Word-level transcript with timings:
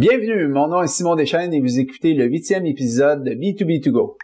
Bienvenue, 0.00 0.48
mon 0.48 0.68
nom 0.68 0.80
est 0.80 0.86
Simon 0.86 1.14
Deschênes 1.14 1.52
et 1.52 1.60
vous 1.60 1.78
écoutez 1.78 2.14
le 2.14 2.24
huitième 2.24 2.64
épisode 2.64 3.22
de 3.22 3.32
B2B2Go. 3.32 4.16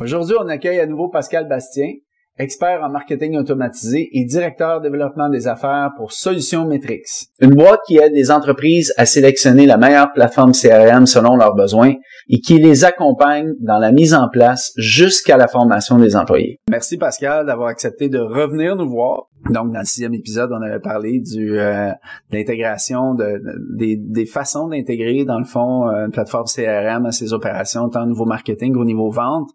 Aujourd'hui, 0.00 0.36
on 0.38 0.46
accueille 0.46 0.78
à 0.78 0.86
nouveau 0.86 1.08
Pascal 1.08 1.48
Bastien, 1.48 1.94
expert 2.38 2.82
en 2.82 2.90
marketing 2.90 3.36
automatisé 3.36 4.08
et 4.12 4.24
directeur 4.24 4.80
développement 4.80 5.28
des 5.28 5.48
affaires 5.48 5.90
pour 5.96 6.12
Solutions 6.12 6.66
Metrix, 6.66 7.02
une 7.40 7.54
boîte 7.54 7.80
qui 7.86 7.98
aide 7.98 8.12
les 8.12 8.30
entreprises 8.30 8.92
à 8.96 9.06
sélectionner 9.06 9.66
la 9.66 9.76
meilleure 9.76 10.12
plateforme 10.12 10.52
CRM 10.52 11.06
selon 11.06 11.36
leurs 11.36 11.54
besoins 11.54 11.94
et 12.28 12.40
qui 12.40 12.58
les 12.58 12.84
accompagne 12.84 13.54
dans 13.60 13.78
la 13.78 13.92
mise 13.92 14.14
en 14.14 14.28
place 14.28 14.72
jusqu'à 14.76 15.36
la 15.36 15.48
formation 15.48 15.98
des 15.98 16.14
employés. 16.14 16.60
Merci 16.70 16.96
Pascal 16.96 17.46
d'avoir 17.46 17.68
accepté 17.68 18.08
de 18.08 18.18
revenir 18.18 18.76
nous 18.76 18.88
voir. 18.88 19.28
Donc 19.50 19.72
dans 19.72 19.78
le 19.78 19.84
sixième 19.84 20.14
épisode, 20.14 20.50
on 20.52 20.60
avait 20.62 20.80
parlé 20.80 21.20
du 21.20 21.58
euh, 21.58 21.90
de 22.30 22.36
l'intégration 22.36 23.14
de, 23.14 23.40
des, 23.76 23.96
des, 23.96 24.26
façons 24.26 24.68
d'intégrer 24.68 25.24
dans 25.24 25.38
le 25.38 25.44
fond 25.44 25.88
euh, 25.88 26.06
une 26.06 26.10
plateforme 26.10 26.46
CRM 26.46 27.06
à 27.06 27.12
ses 27.12 27.32
opérations 27.32 27.88
tant 27.88 28.02
au 28.02 28.06
niveau 28.06 28.24
marketing 28.24 28.74
qu'au 28.74 28.84
niveau 28.84 29.10
vente. 29.10 29.48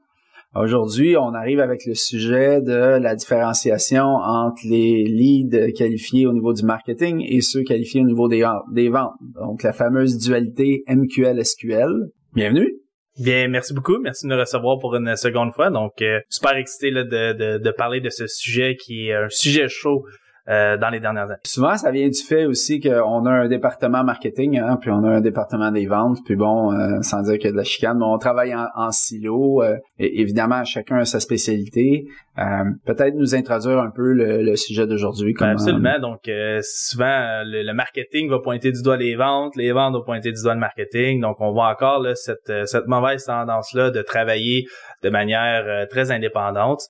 Aujourd'hui, 0.55 1.17
on 1.17 1.33
arrive 1.33 1.59
avec 1.59 1.83
le 1.87 1.95
sujet 1.95 2.61
de 2.61 2.99
la 2.99 3.15
différenciation 3.15 4.03
entre 4.03 4.61
les 4.69 5.03
leads 5.03 5.71
qualifiés 5.73 6.27
au 6.27 6.33
niveau 6.33 6.53
du 6.53 6.63
marketing 6.63 7.25
et 7.27 7.41
ceux 7.41 7.63
qualifiés 7.63 8.01
au 8.01 8.05
niveau 8.05 8.27
des, 8.27 8.47
des 8.71 8.89
ventes. 8.89 9.13
Donc, 9.33 9.63
la 9.63 9.73
fameuse 9.73 10.19
dualité 10.19 10.83
MQL-SQL. 10.87 12.11
Bienvenue. 12.35 12.71
Bien, 13.19 13.47
merci 13.47 13.73
beaucoup. 13.73 13.97
Merci 13.99 14.27
de 14.27 14.31
nous 14.31 14.39
recevoir 14.39 14.77
pour 14.77 14.95
une 14.95 15.15
seconde 15.15 15.53
fois. 15.53 15.71
Donc, 15.71 16.01
euh, 16.03 16.19
super 16.29 16.55
excité 16.55 16.91
de, 16.91 17.01
de, 17.01 17.57
de, 17.57 17.71
parler 17.71 17.99
de 17.99 18.09
ce 18.11 18.27
sujet 18.27 18.75
qui 18.75 19.07
est 19.07 19.13
un 19.13 19.29
sujet 19.29 19.67
chaud 19.69 20.03
euh, 20.49 20.75
dans 20.75 20.89
les 20.89 20.99
dernières 20.99 21.31
années. 21.31 21.39
Souvent, 21.45 21.77
ça 21.77 21.89
vient 21.89 22.09
du 22.09 22.21
fait 22.21 22.45
aussi 22.45 22.81
qu'on 22.81 23.25
a 23.25 23.31
un 23.31 23.47
département 23.47 24.03
marketing, 24.03 24.59
hein, 24.59 24.77
puis 24.79 24.91
on 24.91 25.01
a 25.05 25.09
un 25.09 25.21
département 25.21 25.71
des 25.71 25.85
ventes, 25.85 26.19
puis 26.25 26.35
bon, 26.35 26.73
euh, 26.73 27.01
sans 27.01 27.21
dire 27.21 27.35
qu'il 27.35 27.45
y 27.45 27.47
a 27.47 27.51
de 27.53 27.57
la 27.57 27.63
chicane, 27.63 27.97
mais 27.97 28.05
on 28.05 28.17
travaille 28.17 28.53
en, 28.53 28.91
silo. 28.91 29.63
Euh, 29.63 29.77
et 29.99 30.19
évidemment, 30.19 30.65
chacun 30.65 30.97
a 30.97 31.05
sa 31.05 31.21
spécialité. 31.21 32.07
Peut-être 32.35 33.15
nous 33.15 33.35
introduire 33.35 33.79
un 33.79 33.91
peu 33.91 34.13
le, 34.13 34.55
sujet 34.55 34.87
d'aujourd'hui. 34.87 35.33
Ben, 35.39 35.49
absolument. 35.49 35.99
Donc, 35.99 36.29
souvent, 36.61 37.43
le, 37.45 37.73
marketing 37.73 38.29
va 38.29 38.39
pointer 38.39 38.71
du 38.71 38.81
doigt 38.81 38.97
les 38.97 39.15
ventes, 39.15 39.55
les 39.55 39.71
ventes 39.71 39.93
vont 39.93 40.03
pointer 40.03 40.31
du 40.31 40.41
doigt 40.41 40.53
le 40.53 40.59
marketing. 40.59 41.21
Donc, 41.21 41.37
on 41.39 41.51
voit 41.51 41.69
encore 41.69 42.01
là, 42.01 42.15
cette, 42.15 42.51
cette 42.65 42.87
mauvaise 42.87 43.25
tendance-là 43.25 43.91
de 43.91 44.01
travailler 44.01 44.65
de 45.01 45.09
manière 45.09 45.87
très 45.89 46.11
indépendante. 46.11 46.81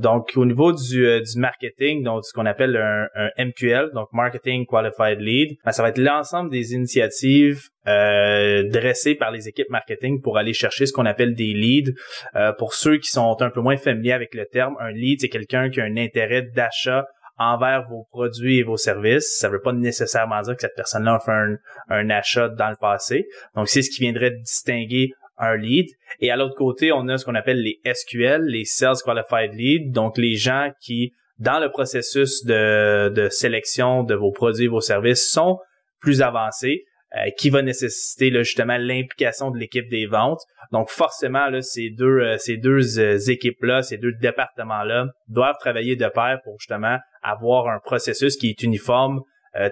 donc, 0.00 0.32
au 0.36 0.44
niveau 0.44 0.72
du, 0.72 1.20
du 1.20 1.40
marketing, 1.40 2.02
donc 2.02 2.24
ce 2.24 2.32
qu'on 2.32 2.46
appelle 2.46 2.76
un, 2.76 3.08
MQL, 3.38 3.90
donc 3.94 4.08
Marketing 4.12 4.66
Qualified 4.66 5.20
Lead, 5.20 5.56
ben, 5.64 5.72
ça 5.72 5.82
va 5.82 5.90
être 5.90 5.98
l'ensemble 5.98 6.50
des 6.50 6.74
initiatives 6.74 7.60
euh, 7.88 8.62
dressées 8.64 9.14
par 9.14 9.30
les 9.30 9.48
équipes 9.48 9.70
marketing 9.70 10.20
pour 10.20 10.38
aller 10.38 10.52
chercher 10.52 10.86
ce 10.86 10.92
qu'on 10.92 11.06
appelle 11.06 11.34
des 11.34 11.54
leads. 11.54 11.92
Euh, 12.36 12.52
pour 12.52 12.74
ceux 12.74 12.98
qui 12.98 13.10
sont 13.10 13.36
un 13.40 13.50
peu 13.50 13.60
moins 13.60 13.76
familiers 13.76 14.12
avec 14.12 14.34
le 14.34 14.46
terme, 14.46 14.76
un 14.80 14.90
lead, 14.90 15.20
c'est 15.20 15.28
quelqu'un 15.28 15.70
qui 15.70 15.80
a 15.80 15.84
un 15.84 15.96
intérêt 15.96 16.42
d'achat 16.42 17.06
envers 17.38 17.86
vos 17.88 18.06
produits 18.10 18.58
et 18.58 18.62
vos 18.62 18.76
services. 18.76 19.38
Ça 19.38 19.48
veut 19.48 19.60
pas 19.60 19.72
nécessairement 19.72 20.40
dire 20.42 20.54
que 20.54 20.60
cette 20.60 20.74
personne-là 20.76 21.14
a 21.14 21.20
fait 21.20 21.32
un, 21.32 21.56
un 21.88 22.10
achat 22.10 22.48
dans 22.48 22.68
le 22.68 22.76
passé. 22.76 23.26
Donc, 23.54 23.68
c'est 23.68 23.82
ce 23.82 23.90
qui 23.90 24.00
viendrait 24.00 24.32
distinguer 24.32 25.12
un 25.38 25.56
lead. 25.56 25.86
Et 26.20 26.30
à 26.30 26.36
l'autre 26.36 26.56
côté, 26.56 26.92
on 26.92 27.08
a 27.08 27.16
ce 27.16 27.24
qu'on 27.24 27.36
appelle 27.36 27.62
les 27.62 27.80
SQL, 27.90 28.42
les 28.44 28.64
Sales 28.64 28.96
Qualified 29.04 29.54
Lead, 29.54 29.92
donc 29.92 30.18
les 30.18 30.34
gens 30.34 30.70
qui 30.80 31.12
dans 31.38 31.60
le 31.60 31.70
processus 31.70 32.44
de, 32.44 33.10
de 33.10 33.28
sélection 33.28 34.02
de 34.02 34.14
vos 34.14 34.32
produits 34.32 34.64
et 34.64 34.68
vos 34.68 34.80
services 34.80 35.30
sont 35.30 35.60
plus 36.00 36.22
avancés, 36.22 36.84
euh, 37.16 37.30
qui 37.38 37.50
va 37.50 37.62
nécessiter 37.62 38.30
là, 38.30 38.42
justement 38.42 38.76
l'implication 38.78 39.50
de 39.50 39.58
l'équipe 39.58 39.88
des 39.88 40.06
ventes. 40.06 40.42
Donc 40.72 40.90
forcément, 40.90 41.48
là, 41.48 41.62
ces 41.62 41.90
deux, 41.90 42.18
euh, 42.18 42.36
ces 42.38 42.56
deux 42.56 42.98
euh, 42.98 43.18
équipes-là, 43.18 43.82
ces 43.82 43.96
deux 43.96 44.12
départements-là 44.12 45.06
doivent 45.28 45.56
travailler 45.58 45.96
de 45.96 46.06
pair 46.08 46.38
pour 46.44 46.58
justement 46.60 46.98
avoir 47.22 47.68
un 47.68 47.78
processus 47.78 48.36
qui 48.36 48.50
est 48.50 48.62
uniforme, 48.62 49.22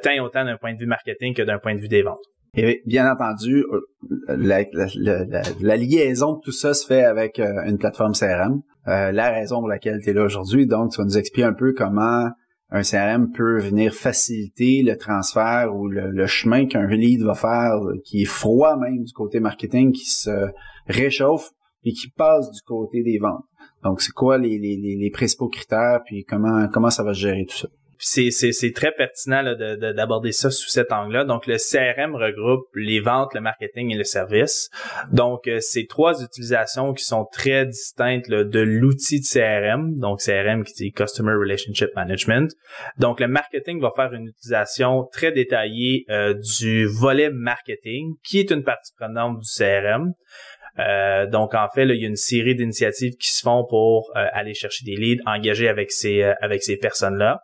tant 0.03 0.11
et 0.11 0.21
autant 0.21 0.45
d'un 0.45 0.57
point 0.57 0.75
de 0.75 0.79
vue 0.79 0.87
marketing 0.87 1.35
que 1.35 1.43
d'un 1.43 1.59
point 1.59 1.75
de 1.75 1.81
vue 1.81 1.89
des 1.89 2.03
ventes. 2.03 2.25
Et 2.55 2.83
bien 2.87 3.11
entendu, 3.11 3.65
la, 4.27 4.65
la, 4.73 4.87
la, 4.97 5.43
la, 5.61 5.77
liaison 5.77 6.33
de 6.33 6.41
tout 6.43 6.53
ça 6.53 6.75
se 6.75 6.87
fait 6.87 7.05
avec 7.05 7.39
une 7.39 7.79
plateforme 7.79 8.15
CRM. 8.15 8.63
Euh, 8.89 9.11
la 9.11 9.31
raison 9.31 9.59
pour 9.59 9.69
laquelle 9.69 10.01
tu 10.03 10.11
es 10.11 10.13
là 10.13 10.25
aujourd'hui. 10.25 10.67
Donc, 10.67 10.93
tu 10.93 10.99
vas 10.99 11.05
nous 11.05 11.19
expliquer 11.19 11.47
un 11.47 11.55
peu 11.55 11.73
comment 11.73 12.29
un 12.71 12.83
CRM 12.83 13.31
peut 13.33 13.61
venir 13.61 13.95
faciliter 13.95 14.83
le 14.83 14.97
transfert 14.97 15.75
ou 15.75 15.89
le, 15.89 16.27
chemin 16.27 16.67
qu'un 16.67 16.87
lead 16.87 17.23
va 17.23 17.35
faire, 17.35 17.79
qui 18.05 18.23
est 18.23 18.27
froid 18.27 18.77
même 18.77 19.05
du 19.05 19.13
côté 19.13 19.41
marketing, 19.41 19.93
qui 19.93 20.11
se 20.11 20.49
réchauffe 20.87 21.51
et 21.85 21.93
qui 21.93 22.11
passe 22.11 22.51
du 22.51 22.61
côté 22.63 23.03
des 23.03 23.19
ventes. 23.19 23.45
Donc, 23.85 24.01
c'est 24.01 24.13
quoi 24.13 24.39
les, 24.39 24.59
les, 24.59 24.77
les 24.77 25.11
principaux 25.11 25.49
critères, 25.49 26.01
puis 26.05 26.25
comment, 26.25 26.69
comment 26.69 26.91
ça 26.91 27.05
va 27.05 27.15
se 27.15 27.21
gérer 27.21 27.47
tout 27.47 27.57
ça? 27.57 27.69
C'est, 27.99 28.73
très 28.75 28.93
pertinent 28.93 29.43
d'aborder 29.45 30.33
ça 30.33 30.51
sous 30.51 30.69
cet 30.69 30.93
angle-là. 30.93 31.25
Donc, 31.25 31.47
le 31.47 31.57
CRM 31.57 32.15
regroupe 32.15 32.67
les 32.75 33.01
ventes, 33.01 33.35
le 33.35 33.41
marketing 33.41 33.93
et 33.93 33.97
le 33.97 34.05
service. 34.05 34.71
Donc, 35.13 35.49
euh, 35.49 35.59
c'est 35.61 35.87
trois 35.89 36.23
utilisations 36.23 36.93
qui 36.93 37.05
sont 37.05 37.27
très 37.31 37.67
distinctes 37.67 38.31
de 38.31 38.61
l'outil 38.61 39.21
de 39.21 39.25
CRM. 39.25 39.97
Donc, 39.99 40.21
CRM 40.21 40.65
qui 40.65 40.75
dit 40.75 40.93
Customer 40.93 41.33
Relationship 41.33 41.91
Management. 41.95 42.53
Donc, 42.99 43.21
le 43.21 43.29
marketing 43.29 43.81
va 43.81 43.91
faire 43.95 44.13
une 44.13 44.27
utilisation 44.27 45.05
très 45.13 45.33
détaillée 45.33 46.05
euh, 46.11 46.35
du 46.59 46.87
volet 46.87 47.31
marketing, 47.31 48.15
qui 48.25 48.39
est 48.39 48.51
une 48.51 48.63
partie 48.63 48.93
prenante 48.99 49.39
du 49.41 49.49
CRM. 49.49 50.13
Euh, 50.79 51.27
donc 51.27 51.55
en 51.55 51.69
fait, 51.75 51.85
il 51.85 52.03
y 52.03 52.05
a 52.05 52.09
une 52.09 52.17
série 52.17 52.55
d'initiatives 52.55 53.17
qui 53.17 53.31
se 53.31 53.41
font 53.41 53.65
pour 53.65 54.13
aller 54.15 54.53
chercher 54.53 54.85
des 54.85 54.95
leads, 54.95 55.23
engager 55.25 55.69
avec 55.69 55.91
ces 55.91 56.23
avec 56.23 56.63
ces 56.63 56.77
personnes-là. 56.77 57.41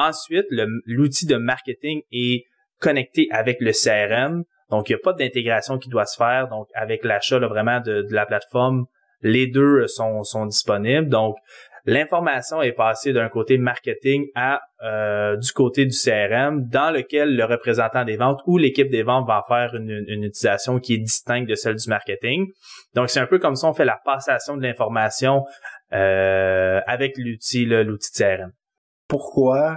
Ensuite, 0.00 0.46
l'outil 0.86 1.26
de 1.26 1.36
marketing 1.36 2.00
est 2.10 2.44
connecté 2.78 3.28
avec 3.30 3.58
le 3.60 3.72
CRM. 3.72 4.44
Donc, 4.70 4.88
il 4.88 4.92
n'y 4.92 5.00
a 5.00 5.02
pas 5.02 5.12
d'intégration 5.12 5.76
qui 5.76 5.90
doit 5.90 6.06
se 6.06 6.16
faire. 6.16 6.48
Donc, 6.48 6.68
avec 6.74 7.04
l'achat 7.04 7.38
vraiment 7.38 7.80
de, 7.80 8.06
la 8.08 8.24
plateforme, 8.24 8.86
les 9.20 9.46
deux 9.46 9.86
sont, 9.88 10.24
sont 10.24 10.46
disponibles. 10.46 11.10
Donc, 11.10 11.36
l'information 11.84 12.62
est 12.62 12.72
passée 12.72 13.12
d'un 13.12 13.28
côté 13.28 13.58
marketing 13.58 14.28
à 14.34 14.62
euh, 14.82 15.36
du 15.36 15.52
côté 15.52 15.84
du 15.84 15.94
CRM, 15.94 16.66
dans 16.66 16.90
lequel 16.90 17.36
le 17.36 17.44
représentant 17.44 18.06
des 18.06 18.16
ventes 18.16 18.40
ou 18.46 18.56
l'équipe 18.56 18.88
des 18.88 19.02
ventes 19.02 19.26
va 19.26 19.44
faire 19.46 19.74
une, 19.74 19.90
utilisation 20.08 20.78
qui 20.78 20.94
est 20.94 20.98
distincte 20.98 21.46
de 21.46 21.54
celle 21.54 21.74
du 21.74 21.90
marketing. 21.90 22.46
Donc, 22.94 23.10
c'est 23.10 23.20
un 23.20 23.26
peu 23.26 23.38
comme 23.38 23.54
ça 23.54 23.68
on 23.68 23.74
fait 23.74 23.84
la 23.84 24.00
passation 24.02 24.56
de 24.56 24.62
l'information 24.62 25.44
euh, 25.92 26.80
avec 26.86 27.18
l'outil 27.18 27.66
l'outil 27.66 28.10
de 28.18 28.24
CRM 28.24 28.52
pourquoi 29.10 29.76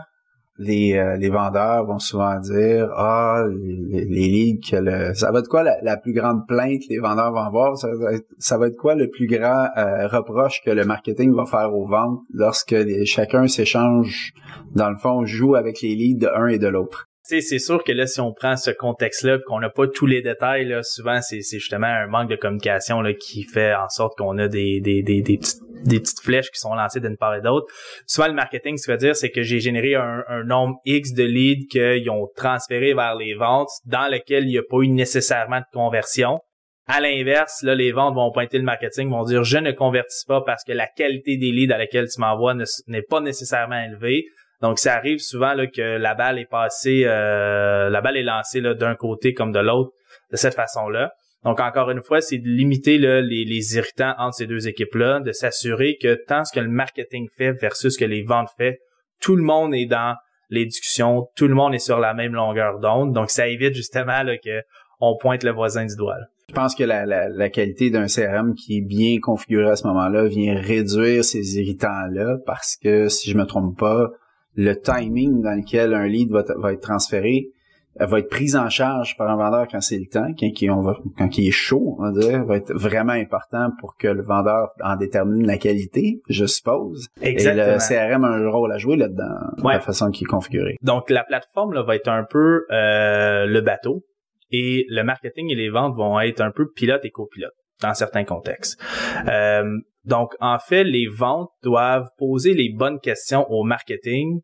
les, 0.60 0.98
euh, 0.98 1.18
les 1.18 1.30
vendeurs 1.30 1.86
vont 1.86 2.00
souvent 2.00 2.40
dire 2.40 2.90
ah 2.96 3.44
les, 3.50 4.06
les 4.06 4.28
leads 4.28 4.70
que 4.70 4.76
le 4.76 5.14
ça 5.14 5.32
va 5.32 5.40
être 5.40 5.48
quoi 5.48 5.64
la, 5.64 5.98
plus 5.98 6.14
grande 6.14 6.48
plainte 6.48 6.82
les 6.90 7.00
vendeurs 7.00 7.32
vont 7.32 7.40
avoir? 7.40 7.78
Ça 7.78 7.88
va 7.96 8.14
être, 8.14 8.28
ça 8.38 8.58
quoi 8.78 8.96
le 8.96 9.10
plus 9.10 9.28
grand 9.28 9.68
euh, 9.78 10.08
reproche 10.08 10.62
que 10.64 10.72
le 10.72 10.86
marketing 10.86 11.34
va 11.34 11.46
faire 11.46 11.74
aux 11.74 11.88
ventes 11.88 12.22
lorsque 12.34 12.76
chacun 13.06 13.48
s'échange 13.48 14.34
dans 14.76 14.90
le 14.90 14.98
fond 14.98 15.26
joue 15.26 15.56
avec 15.56 15.82
les 15.82 15.96
leads 15.96 16.20
de 16.20 16.32
un 16.34 16.48
et 16.48 16.60
de 16.60 16.68
l'autre 16.68 17.10
c'est 17.42 17.60
sûr 17.60 17.84
que 17.84 17.92
là, 17.92 18.08
si 18.08 18.20
on 18.22 18.34
prend 18.34 18.56
ce 18.56 18.72
contexte-là, 18.72 19.40
qu'on 19.46 19.60
n'a 19.60 19.70
pas 19.70 19.88
tous 19.88 20.06
les 20.06 20.22
détails, 20.22 20.66
là, 20.66 20.84
souvent 20.84 21.22
c'est 21.22 21.42
justement 21.42 21.88
un 21.88 22.08
manque 22.08 22.30
de 22.30 22.36
communication 22.36 23.02
là, 23.02 23.14
qui 23.14 23.44
fait 23.44 23.74
en 23.74 23.90
sorte 23.90 24.18
qu'on 24.18 24.38
a 24.38 24.48
des, 24.48 24.82
petites 24.82 26.22
flèches 26.22 26.52
qui 26.52 26.60
sont 26.60 26.74
lancées 26.76 27.00
d'une 27.00 27.18
part 27.18 27.36
et 27.36 27.42
d'autre. 27.42 27.68
Souvent, 28.08 28.28
le 28.28 28.34
marketing, 28.34 28.78
ce 28.78 28.92
veut 28.92 28.98
dire, 28.98 29.16
c'est 29.16 29.32
que 29.32 29.44
j'ai 29.44 29.60
généré 29.60 29.96
un, 29.96 30.24
nombre 30.46 30.78
X 30.86 31.14
de 31.14 31.24
leads 31.24 31.68
qu'ils 31.70 32.10
ont 32.10 32.28
transféré 32.36 32.94
vers 32.94 33.16
les 33.16 33.34
ventes 33.34 33.70
dans 33.86 34.12
lequel 34.12 34.44
il 34.46 34.50
n'y 34.50 34.58
a 34.58 34.64
pas 34.68 34.78
eu 34.82 34.90
nécessairement 34.90 35.60
de 35.60 35.66
conversion. 35.74 36.40
À 36.86 37.00
l'inverse, 37.00 37.64
là, 37.64 37.76
les 37.76 37.94
ventes 37.94 38.16
vont 38.16 38.32
pointer 38.32 38.58
le 38.58 38.66
marketing, 38.66 39.10
vont 39.10 39.24
dire 39.24 39.44
je 39.44 39.58
ne 39.58 39.72
convertis 39.72 40.26
pas 40.28 40.42
parce 40.46 40.64
que 40.66 40.74
la 40.74 40.88
qualité 40.88 41.38
des 41.38 41.52
leads 41.52 41.74
à 41.74 41.78
laquelle 41.78 42.08
tu 42.10 42.20
m'envoies 42.20 42.56
n'est 42.88 43.02
pas 43.02 43.22
nécessairement 43.22 43.82
élevée. 43.82 44.26
Donc, 44.62 44.80
ça 44.80 44.96
arrive 44.96 45.20
souvent 45.20 45.54
là, 45.54 45.68
que 45.68 45.98
la 45.98 46.16
balle 46.16 46.40
est 46.40 46.50
passée, 46.50 47.04
euh, 47.06 47.90
la 47.90 48.02
balle 48.02 48.18
est 48.18 48.24
lancée 48.24 48.62
d'un 48.62 48.96
côté 48.96 49.34
comme 49.34 49.52
de 49.52 49.60
l'autre 49.60 49.92
de 50.32 50.38
cette 50.38 50.56
façon-là. 50.56 51.14
Donc, 51.44 51.60
encore 51.60 51.90
une 51.90 52.02
fois, 52.02 52.22
c'est 52.22 52.38
de 52.38 52.48
limiter 52.48 52.98
les, 52.98 53.22
les, 53.22 53.76
irritants 53.76 54.14
entre 54.18 54.36
ces 54.36 54.48
deux 54.48 54.68
équipes-là, 54.68 55.20
de 55.20 55.34
s'assurer 55.34 55.98
que 56.02 56.16
tant 56.16 56.46
ce 56.46 56.54
que 56.54 56.62
le 56.62 56.70
marketing 56.70 57.28
fait 57.38 57.52
versus 57.52 57.96
ce 57.96 58.00
que 58.00 58.06
les 58.06 58.24
ventes 58.24 58.50
fait, 58.58 58.80
tout 59.20 59.36
le 59.36 59.44
monde 59.44 59.76
est 59.76 59.86
dans 59.86 60.16
les 60.50 60.66
discussions, 60.66 61.28
tout 61.36 61.48
le 61.48 61.56
monde 61.56 61.74
est 61.74 61.80
sur 61.80 62.00
la 62.00 62.14
même 62.14 62.34
longueur 62.34 62.80
d'onde. 62.80 63.12
Donc, 63.12 63.30
ça 63.30 63.48
évite 63.48 63.74
justement 63.74 64.24
là, 64.24 64.38
que 64.38 64.62
on 65.02 65.18
pointe 65.18 65.44
le 65.44 65.52
voisin 65.52 65.86
du 65.86 65.96
doigt. 65.98 66.16
Je 66.50 66.54
pense 66.54 66.76
que 66.76 66.84
la, 66.84 67.06
la, 67.06 67.50
qualité 67.50 67.90
d'un 67.90 68.06
CRM 68.06 68.54
qui 68.54 68.78
est 68.78 68.82
bien 68.82 69.20
configuré 69.20 69.70
à 69.70 69.76
ce 69.76 69.88
moment-là 69.88 70.28
vient 70.28 70.60
réduire 70.60 71.26
ces 71.26 71.58
irritants-là 71.58 72.38
parce 72.46 72.78
que, 72.82 73.10
si 73.10 73.32
je 73.32 73.38
me 73.38 73.46
trompe 73.46 73.78
pas, 73.78 74.12
le 74.56 74.76
timing 74.76 75.42
dans 75.42 75.56
lequel 75.56 75.94
un 75.94 76.08
lead 76.08 76.32
va, 76.32 76.44
va 76.58 76.74
être 76.74 76.82
transféré 76.82 77.52
elle 78.00 78.08
va 78.08 78.20
être 78.20 78.30
prise 78.30 78.56
en 78.56 78.70
charge 78.70 79.16
par 79.18 79.30
un 79.30 79.36
vendeur 79.36 79.68
quand 79.70 79.82
c'est 79.82 80.00
le 80.00 80.08
temps, 80.08 80.28
quand, 80.40 80.62
il, 80.62 80.72
on 80.72 80.82
va, 80.82 80.98
quand 81.18 81.38
il 81.38 81.48
est 81.48 81.52
chaud, 81.52 81.96
on 82.00 82.04
va 82.04 82.12
dire, 82.12 82.44
va 82.46 82.58
être 82.58 82.74
vraiment 82.74 83.14
important 83.14 83.70
pour 83.80 83.96
que 83.98 84.08
le 84.08 84.24
vendeur 84.24 84.70
en 84.84 84.96
détermine 84.96 85.46
la 85.46 85.58
qualité, 85.58 86.22
je 86.28 86.46
suppose. 86.46 87.08
Exactement. 87.22 87.66
Et 87.66 87.74
le 87.74 88.14
CRM 88.14 88.24
a 88.24 88.30
un 88.30 88.50
rôle 88.50 88.72
à 88.72 88.78
jouer 88.78 88.98
là-dedans, 88.98 89.36
la 89.64 89.80
façon 89.80 90.10
qu'il 90.10 90.26
est 90.26 90.30
configuré. 90.30 90.78
Donc 90.82 91.10
la 91.10 91.24
plateforme 91.24 91.74
là, 91.74 91.84
va 91.84 91.96
être 91.96 92.10
un 92.10 92.24
peu 92.24 92.66
euh, 92.72 93.46
le 93.46 93.62
bateau 93.62 94.04
et 94.52 94.86
le 94.90 95.04
marketing 95.04 95.52
et 95.52 95.56
les 95.56 95.70
ventes 95.70 95.96
vont 95.96 96.20
être 96.20 96.42
un 96.42 96.52
peu 96.52 96.72
pilote 96.72 97.02
et 97.04 97.12
copilote 97.12 97.54
dans 97.82 97.94
certains 97.94 98.24
contextes. 98.24 98.80
Euh, 99.28 99.78
donc 100.06 100.36
en 100.40 100.60
fait, 100.60 100.84
les 100.84 101.08
ventes 101.08 101.52
doivent 101.62 102.10
poser 102.18 102.54
les 102.54 102.70
bonnes 102.70 103.00
questions 103.00 103.50
au 103.50 103.64
marketing, 103.64 104.42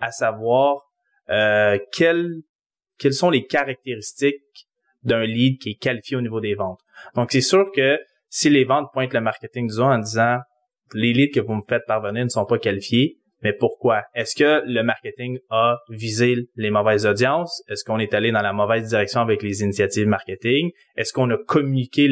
à 0.00 0.10
savoir 0.10 0.82
euh, 1.30 1.78
quel 1.92 2.42
quelles 2.98 3.14
sont 3.14 3.30
les 3.30 3.46
caractéristiques 3.46 4.66
d'un 5.02 5.24
lead 5.24 5.58
qui 5.60 5.70
est 5.70 5.74
qualifié 5.74 6.16
au 6.16 6.20
niveau 6.20 6.40
des 6.40 6.54
ventes. 6.54 6.80
Donc, 7.14 7.30
c'est 7.30 7.40
sûr 7.40 7.70
que 7.74 7.98
si 8.28 8.50
les 8.50 8.64
ventes 8.64 8.88
pointent 8.92 9.12
le 9.12 9.20
marketing 9.20 9.68
du 9.68 9.80
en 9.80 9.98
disant 9.98 10.38
les 10.94 11.12
leads 11.12 11.32
que 11.32 11.40
vous 11.40 11.54
me 11.54 11.62
faites 11.68 11.84
parvenir 11.86 12.24
ne 12.24 12.28
sont 12.28 12.44
pas 12.44 12.58
qualifiés, 12.58 13.18
mais 13.42 13.52
pourquoi? 13.52 14.02
Est-ce 14.14 14.34
que 14.34 14.62
le 14.66 14.82
marketing 14.82 15.38
a 15.50 15.78
visé 15.90 16.36
les 16.56 16.70
mauvaises 16.70 17.06
audiences? 17.06 17.62
Est-ce 17.68 17.84
qu'on 17.84 17.98
est 17.98 18.14
allé 18.14 18.32
dans 18.32 18.42
la 18.42 18.52
mauvaise 18.52 18.88
direction 18.88 19.20
avec 19.20 19.42
les 19.42 19.62
initiatives 19.62 20.06
marketing? 20.06 20.70
Est-ce 20.96 21.12
qu'on 21.12 21.30
a 21.30 21.36
communiqué 21.36 22.08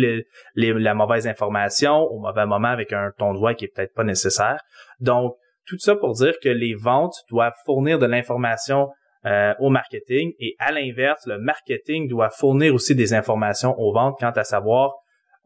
la 0.54 0.94
mauvaise 0.94 1.26
information 1.26 1.96
au 1.96 2.18
mauvais 2.18 2.46
moment 2.46 2.68
avec 2.68 2.92
un 2.92 3.10
ton 3.16 3.32
de 3.32 3.38
voix 3.38 3.54
qui 3.54 3.64
est 3.64 3.74
peut-être 3.74 3.94
pas 3.94 4.04
nécessaire? 4.04 4.60
Donc, 5.00 5.34
tout 5.66 5.78
ça 5.78 5.96
pour 5.96 6.12
dire 6.12 6.34
que 6.42 6.50
les 6.50 6.74
ventes 6.74 7.16
doivent 7.30 7.56
fournir 7.64 7.98
de 7.98 8.06
l'information 8.06 8.90
euh, 9.24 9.54
au 9.58 9.70
marketing 9.70 10.32
et 10.38 10.54
à 10.58 10.70
l'inverse, 10.70 11.26
le 11.26 11.38
marketing 11.38 12.08
doit 12.08 12.28
fournir 12.28 12.74
aussi 12.74 12.94
des 12.94 13.14
informations 13.14 13.74
aux 13.78 13.94
ventes 13.94 14.16
quant 14.20 14.32
à 14.32 14.44
savoir 14.44 14.92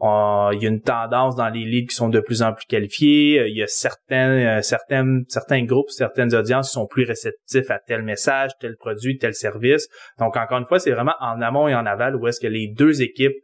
il 0.00 0.62
y 0.62 0.66
a 0.66 0.68
une 0.68 0.80
tendance 0.80 1.34
dans 1.34 1.48
les 1.48 1.64
leads 1.64 1.88
qui 1.88 1.96
sont 1.96 2.08
de 2.08 2.20
plus 2.20 2.42
en 2.42 2.52
plus 2.52 2.66
qualifiés. 2.66 3.40
Euh, 3.40 3.48
il 3.48 3.56
y 3.56 3.62
a 3.62 3.66
certains, 3.66 4.58
euh, 4.58 4.62
certains, 4.62 5.22
certains 5.28 5.64
groupes, 5.64 5.90
certaines 5.90 6.34
audiences 6.34 6.68
qui 6.68 6.74
sont 6.74 6.86
plus 6.86 7.04
réceptifs 7.04 7.70
à 7.70 7.78
tel 7.78 8.02
message, 8.02 8.52
tel 8.60 8.76
produit, 8.76 9.18
tel 9.18 9.34
service. 9.34 9.88
Donc, 10.18 10.36
encore 10.36 10.58
une 10.58 10.66
fois, 10.66 10.78
c'est 10.78 10.92
vraiment 10.92 11.14
en 11.20 11.40
amont 11.42 11.66
et 11.66 11.74
en 11.74 11.84
aval 11.84 12.14
où 12.16 12.28
est-ce 12.28 12.40
que 12.40 12.46
les 12.46 12.68
deux 12.68 13.02
équipes 13.02 13.36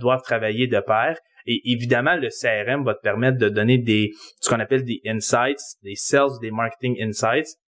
doivent 0.00 0.22
travailler 0.22 0.66
de 0.66 0.80
pair. 0.80 1.16
Et 1.46 1.60
évidemment, 1.72 2.16
le 2.16 2.28
CRM 2.28 2.84
va 2.84 2.94
te 2.94 3.02
permettre 3.02 3.38
de 3.38 3.48
donner 3.48 3.78
des, 3.78 4.12
ce 4.40 4.48
qu'on 4.48 4.60
appelle 4.60 4.84
des 4.84 5.00
insights, 5.06 5.60
des 5.82 5.94
sales, 5.94 6.38
des 6.40 6.50
marketing 6.50 6.96
insights, 7.02 7.58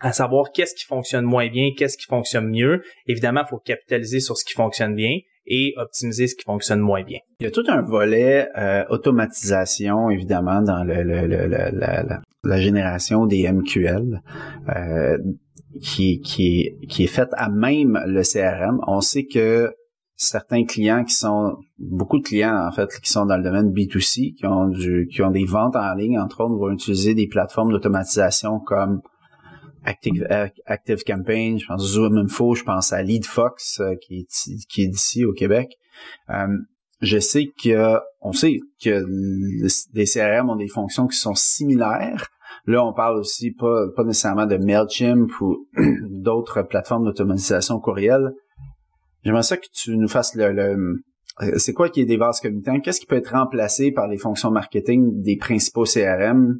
à 0.00 0.12
savoir 0.12 0.50
qu'est-ce 0.52 0.74
qui 0.74 0.86
fonctionne 0.86 1.24
moins 1.24 1.48
bien, 1.48 1.70
qu'est-ce 1.76 1.98
qui 1.98 2.06
fonctionne 2.06 2.48
mieux. 2.48 2.82
Évidemment, 3.06 3.42
il 3.44 3.48
faut 3.48 3.58
capitaliser 3.58 4.20
sur 4.20 4.36
ce 4.36 4.44
qui 4.44 4.54
fonctionne 4.54 4.94
bien 4.94 5.18
et 5.46 5.74
optimiser 5.76 6.26
ce 6.26 6.34
qui 6.34 6.44
fonctionne 6.44 6.80
moins 6.80 7.02
bien. 7.02 7.18
Il 7.40 7.44
y 7.44 7.46
a 7.46 7.50
tout 7.50 7.64
un 7.68 7.82
volet 7.82 8.48
euh, 8.56 8.84
automatisation, 8.88 10.10
évidemment, 10.10 10.62
dans 10.62 10.84
le, 10.84 11.02
la, 11.02 12.20
la, 12.42 12.60
génération 12.60 13.26
des 13.26 13.50
MQL. 13.50 14.22
Euh, 14.74 15.18
qui, 15.80 16.20
qui, 16.20 16.70
qui 16.88 17.04
est 17.04 17.08
faite 17.08 17.30
à 17.32 17.48
même 17.48 18.00
le 18.06 18.22
CRM. 18.22 18.80
On 18.86 19.00
sait 19.00 19.24
que 19.24 19.74
certains 20.16 20.64
clients 20.64 21.04
qui 21.04 21.14
sont 21.14 21.56
beaucoup 21.78 22.18
de 22.18 22.22
clients 22.22 22.66
en 22.66 22.70
fait 22.70 22.88
qui 23.02 23.10
sont 23.10 23.26
dans 23.26 23.36
le 23.36 23.42
domaine 23.42 23.72
B2C 23.72 24.34
qui 24.36 24.46
ont 24.46 24.68
du 24.68 25.08
qui 25.10 25.22
ont 25.22 25.32
des 25.32 25.44
ventes 25.44 25.74
en 25.74 25.92
ligne 25.94 26.20
entre 26.20 26.44
autres 26.44 26.56
vont 26.56 26.70
utiliser 26.70 27.14
des 27.14 27.26
plateformes 27.26 27.72
d'automatisation 27.72 28.60
comme 28.60 29.00
Active, 29.84 30.26
Active 30.66 31.02
Campaign, 31.06 31.58
je 31.58 31.66
pense 31.66 31.84
Zoom 31.84 32.18
Info, 32.18 32.54
je 32.54 32.64
pense 32.64 32.92
à 32.92 33.02
LeadFox 33.02 33.80
euh, 33.80 33.94
qui 34.00 34.20
est 34.20 34.66
qui 34.68 34.82
est 34.82 34.88
d'ici 34.88 35.24
au 35.24 35.32
Québec. 35.32 35.76
Euh, 36.30 36.56
je 37.00 37.18
sais 37.18 37.52
que 37.62 37.98
on 38.20 38.32
sait 38.32 38.58
que 38.82 39.04
les 39.92 40.06
CRM 40.06 40.48
ont 40.48 40.56
des 40.56 40.68
fonctions 40.68 41.06
qui 41.06 41.18
sont 41.18 41.34
similaires. 41.34 42.28
Là, 42.66 42.84
on 42.84 42.94
parle 42.94 43.18
aussi 43.18 43.50
pas 43.50 43.86
pas 43.94 44.04
nécessairement 44.04 44.46
de 44.46 44.56
Mailchimp 44.56 45.28
ou 45.40 45.68
d'autres 46.10 46.62
plateformes 46.62 47.04
d'automatisation 47.04 47.78
courriel. 47.78 48.32
J'aimerais 49.22 49.42
ça 49.42 49.56
que 49.56 49.66
tu 49.72 49.96
nous 49.96 50.08
fasses 50.08 50.34
le, 50.34 50.52
le 50.52 51.02
c'est 51.56 51.72
quoi 51.72 51.88
qui 51.88 52.00
est 52.00 52.06
des 52.06 52.16
vases 52.16 52.40
communicants? 52.40 52.78
Qu'est-ce 52.80 53.00
qui 53.00 53.06
peut 53.06 53.16
être 53.16 53.32
remplacé 53.32 53.90
par 53.90 54.06
les 54.06 54.18
fonctions 54.18 54.50
marketing 54.50 55.20
des 55.22 55.36
principaux 55.36 55.84
CRM 55.84 56.58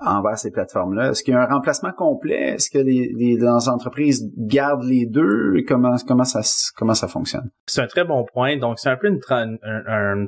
envers 0.00 0.38
ces 0.38 0.50
plateformes-là? 0.50 1.10
Est-ce 1.10 1.22
qu'il 1.22 1.34
y 1.34 1.36
a 1.36 1.42
un 1.42 1.46
remplacement 1.46 1.92
complet? 1.92 2.54
Est-ce 2.54 2.70
que 2.70 2.78
les, 2.78 3.12
les, 3.16 3.44
entreprises 3.44 4.30
gardent 4.36 4.84
les 4.84 5.06
deux? 5.06 5.54
Comment, 5.66 5.96
comment, 6.06 6.24
ça, 6.24 6.40
comment 6.76 6.94
ça 6.94 7.08
fonctionne? 7.08 7.50
C'est 7.66 7.82
un 7.82 7.86
très 7.86 8.04
bon 8.04 8.24
point. 8.32 8.56
Donc, 8.56 8.78
c'est 8.78 8.90
un 8.90 8.96
peu 8.96 9.08
une 9.08 9.20
un, 9.30 10.26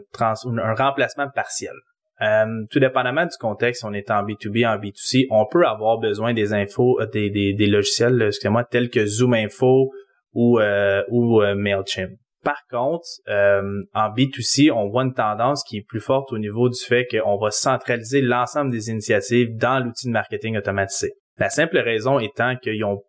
remplacement 0.74 1.28
partiel. 1.34 1.74
Euh, 2.22 2.64
tout 2.70 2.80
dépendamment 2.80 3.26
du 3.26 3.36
contexte, 3.38 3.84
on 3.84 3.92
est 3.92 4.10
en 4.10 4.22
B2B, 4.22 4.66
en 4.66 4.78
B2C, 4.78 5.26
on 5.30 5.44
peut 5.46 5.66
avoir 5.66 5.98
besoin 5.98 6.32
des 6.32 6.54
infos, 6.54 6.98
euh, 7.00 7.06
des, 7.06 7.28
des, 7.30 7.66
logiciels, 7.66 8.22
excusez-moi, 8.22 8.64
tels 8.64 8.88
que 8.88 9.04
Zoom 9.04 9.34
Info 9.34 9.90
ou, 10.32 10.58
euh, 10.58 11.02
ou 11.10 11.42
MailChimp. 11.42 12.12
Par 12.46 12.62
contre, 12.70 13.08
euh, 13.28 13.82
en 13.92 14.08
B2C, 14.10 14.70
on 14.70 14.86
voit 14.86 15.02
une 15.02 15.14
tendance 15.14 15.64
qui 15.64 15.78
est 15.78 15.82
plus 15.84 15.98
forte 15.98 16.32
au 16.32 16.38
niveau 16.38 16.68
du 16.68 16.78
fait 16.78 17.04
qu'on 17.10 17.36
va 17.38 17.50
centraliser 17.50 18.20
l'ensemble 18.20 18.70
des 18.70 18.88
initiatives 18.88 19.56
dans 19.56 19.80
l'outil 19.80 20.06
de 20.06 20.12
marketing 20.12 20.56
automatisé. 20.56 21.14
La 21.38 21.50
simple 21.50 21.76
raison 21.76 22.20
étant 22.20 22.54
qu'ils 22.54 22.84
ont 22.84 23.02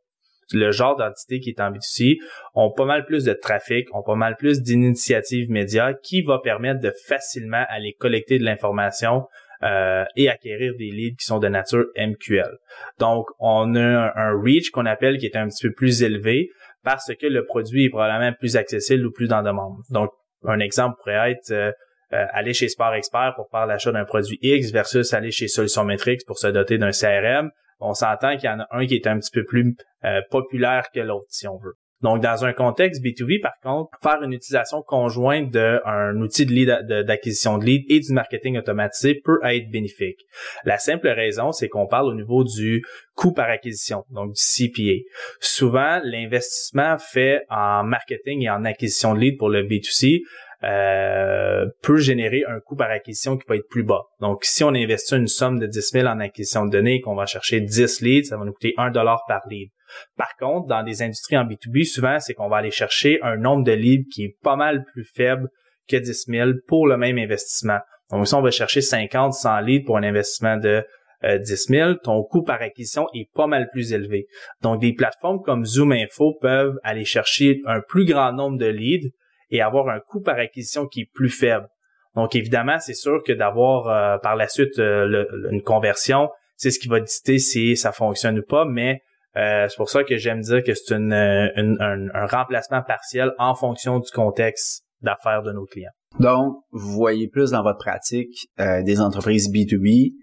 le 0.53 0.71
genre 0.71 0.95
d'entité 0.95 1.39
qui 1.39 1.51
est 1.51 1.61
en 1.61 1.69
B2C 1.69 2.17
ont 2.55 2.71
pas 2.71 2.85
mal 2.85 3.05
plus 3.05 3.25
de 3.25 3.33
trafic, 3.33 3.93
ont 3.93 4.01
pas 4.01 4.15
mal 4.15 4.37
plus 4.37 4.63
d'initiatives 4.63 5.51
médias 5.51 5.93
qui 5.93 6.23
va 6.23 6.39
permettre 6.39 6.79
de 6.79 6.91
facilement 7.05 7.63
aller 7.69 7.93
collecter 7.93 8.39
de 8.39 8.43
l'information 8.43 9.27
euh, 9.61 10.03
et 10.15 10.29
acquérir 10.29 10.73
des 10.79 10.89
leads 10.89 11.17
qui 11.17 11.25
sont 11.25 11.37
de 11.37 11.47
nature 11.47 11.85
MQL. 11.95 12.57
Donc, 12.99 13.27
on 13.39 13.75
a 13.75 13.81
un, 13.81 14.11
un 14.15 14.41
reach 14.41 14.71
qu'on 14.71 14.87
appelle 14.87 15.19
qui 15.19 15.27
est 15.27 15.35
un 15.35 15.47
petit 15.47 15.67
peu 15.67 15.73
plus 15.73 16.01
élevé, 16.01 16.49
parce 16.87 17.11
que 17.19 17.27
le 17.27 17.43
produit 17.43 17.83
est 17.83 17.89
probablement 17.89 18.31
plus 18.31 18.55
accessible 18.55 19.05
ou 19.05 19.11
plus 19.11 19.27
dans 19.27 19.43
demande. 19.43 19.75
Donc, 19.89 20.09
un 20.45 20.59
exemple 20.59 20.95
pourrait 21.03 21.33
être 21.33 21.51
euh, 21.51 21.73
euh, 22.13 22.25
aller 22.31 22.53
chez 22.53 22.69
Sport 22.69 22.93
Expert 22.93 23.33
pour 23.35 23.49
faire 23.51 23.65
l'achat 23.65 23.91
d'un 23.91 24.05
produit 24.05 24.39
X 24.41 24.71
versus 24.71 25.13
aller 25.13 25.31
chez 25.31 25.49
Solution 25.49 25.83
Metrics 25.83 26.25
pour 26.25 26.37
se 26.37 26.47
doter 26.47 26.77
d'un 26.77 26.91
CRM. 26.91 27.51
On 27.81 27.93
s'entend 27.93 28.37
qu'il 28.37 28.49
y 28.49 28.53
en 28.53 28.61
a 28.61 28.67
un 28.71 28.85
qui 28.87 28.95
est 28.95 29.05
un 29.05 29.19
petit 29.19 29.31
peu 29.33 29.43
plus 29.43 29.75
euh, 30.05 30.21
populaire 30.31 30.85
que 30.93 31.01
l'autre, 31.01 31.27
si 31.27 31.45
on 31.45 31.57
veut. 31.57 31.73
Donc, 32.01 32.21
dans 32.21 32.45
un 32.45 32.53
contexte 32.53 33.03
B2B, 33.03 33.41
par 33.41 33.53
contre, 33.63 33.89
faire 34.03 34.21
une 34.21 34.33
utilisation 34.33 34.83
conjointe 34.83 35.49
d'un 35.49 36.15
outil 36.17 36.45
de 36.45 36.51
lead 36.51 37.05
d'acquisition 37.05 37.57
de 37.57 37.65
lead 37.65 37.85
et 37.89 37.99
du 37.99 38.13
marketing 38.13 38.57
automatisé 38.57 39.15
peut 39.15 39.39
être 39.43 39.69
bénéfique. 39.71 40.19
La 40.63 40.77
simple 40.77 41.07
raison, 41.07 41.51
c'est 41.51 41.69
qu'on 41.69 41.87
parle 41.87 42.07
au 42.07 42.13
niveau 42.13 42.43
du 42.43 42.83
coût 43.15 43.33
par 43.33 43.49
acquisition, 43.49 44.03
donc 44.11 44.33
du 44.33 44.41
CPA. 44.41 45.03
Souvent, 45.39 45.99
l'investissement 46.03 46.97
fait 46.99 47.43
en 47.49 47.83
marketing 47.83 48.43
et 48.43 48.49
en 48.49 48.63
acquisition 48.63 49.15
de 49.15 49.19
lead 49.19 49.37
pour 49.37 49.49
le 49.49 49.63
B2C 49.63 50.21
euh, 50.63 51.65
peut 51.83 51.97
générer 51.97 52.43
un 52.47 52.59
coût 52.59 52.75
par 52.75 52.89
acquisition 52.89 53.37
qui 53.37 53.45
peut 53.45 53.55
être 53.55 53.69
plus 53.69 53.83
bas. 53.83 54.03
Donc, 54.21 54.43
si 54.43 54.63
on 54.63 54.69
investit 54.69 55.15
une 55.15 55.27
somme 55.27 55.59
de 55.59 55.67
10 55.67 55.91
000 55.91 56.07
en 56.07 56.19
acquisition 56.19 56.65
de 56.65 56.71
données 56.71 56.95
et 56.95 57.01
qu'on 57.01 57.15
va 57.15 57.25
chercher 57.25 57.61
10 57.61 58.01
leads, 58.01 58.29
ça 58.29 58.37
va 58.37 58.45
nous 58.45 58.53
coûter 58.53 58.73
1 58.77 58.89
dollar 58.91 59.23
par 59.27 59.41
lead. 59.49 59.69
Par 60.17 60.35
contre, 60.37 60.67
dans 60.67 60.83
des 60.83 61.01
industries 61.01 61.37
en 61.37 61.45
B2B, 61.45 61.85
souvent, 61.85 62.19
c'est 62.19 62.33
qu'on 62.33 62.49
va 62.49 62.57
aller 62.57 62.71
chercher 62.71 63.19
un 63.21 63.37
nombre 63.37 63.63
de 63.63 63.71
leads 63.71 64.07
qui 64.11 64.25
est 64.25 64.37
pas 64.43 64.55
mal 64.55 64.85
plus 64.85 65.03
faible 65.03 65.49
que 65.87 65.97
10 65.97 66.25
000 66.27 66.49
pour 66.67 66.87
le 66.87 66.97
même 66.97 67.17
investissement. 67.17 67.79
Donc, 68.11 68.27
si 68.27 68.33
on 68.33 68.41
va 68.41 68.51
chercher 68.51 68.81
50, 68.81 69.33
100 69.33 69.59
leads 69.61 69.85
pour 69.85 69.97
un 69.97 70.03
investissement 70.03 70.57
de 70.57 70.83
10 71.23 71.25
euh, 71.25 71.55
000, 71.55 71.93
ton 71.95 72.23
coût 72.23 72.43
par 72.43 72.61
acquisition 72.61 73.07
est 73.13 73.29
pas 73.33 73.47
mal 73.47 73.69
plus 73.71 73.93
élevé. 73.93 74.27
Donc, 74.61 74.81
des 74.81 74.93
plateformes 74.93 75.41
comme 75.41 75.65
Zoom 75.65 75.91
Info 75.91 76.37
peuvent 76.39 76.77
aller 76.83 77.05
chercher 77.05 77.61
un 77.65 77.81
plus 77.81 78.05
grand 78.05 78.31
nombre 78.33 78.57
de 78.57 78.67
leads 78.67 79.09
et 79.49 79.61
avoir 79.61 79.89
un 79.89 79.99
coût 79.99 80.21
par 80.21 80.37
acquisition 80.37 80.87
qui 80.87 81.01
est 81.01 81.11
plus 81.13 81.29
faible. 81.29 81.67
Donc, 82.15 82.35
évidemment, 82.35 82.79
c'est 82.79 82.93
sûr 82.93 83.23
que 83.25 83.31
d'avoir 83.31 83.87
euh, 83.87 84.17
par 84.19 84.35
la 84.35 84.47
suite 84.47 84.79
euh, 84.79 85.25
une 85.51 85.61
conversion, 85.61 86.29
c'est 86.55 86.71
ce 86.71 86.79
qui 86.79 86.87
va 86.87 86.99
dicter 86.99 87.39
si 87.39 87.77
ça 87.77 87.91
fonctionne 87.91 88.39
ou 88.39 88.43
pas, 88.43 88.65
mais 88.65 89.01
euh, 89.37 89.67
c'est 89.69 89.77
pour 89.77 89.89
ça 89.89 90.03
que 90.03 90.17
j'aime 90.17 90.41
dire 90.41 90.63
que 90.63 90.73
c'est 90.73 90.95
une, 90.95 91.13
euh, 91.13 91.47
un, 91.55 92.25
remplacement 92.25 92.81
partiel 92.81 93.33
en 93.37 93.55
fonction 93.55 93.99
du 93.99 94.09
contexte 94.11 94.83
d'affaires 95.01 95.43
de 95.43 95.51
nos 95.51 95.65
clients. 95.65 95.91
Donc, 96.19 96.57
vous 96.71 96.91
voyez 96.93 97.27
plus 97.27 97.51
dans 97.51 97.61
votre 97.61 97.77
pratique 97.77 98.49
euh, 98.59 98.81
des 98.81 98.99
entreprises 98.99 99.51
B2B 99.51 100.13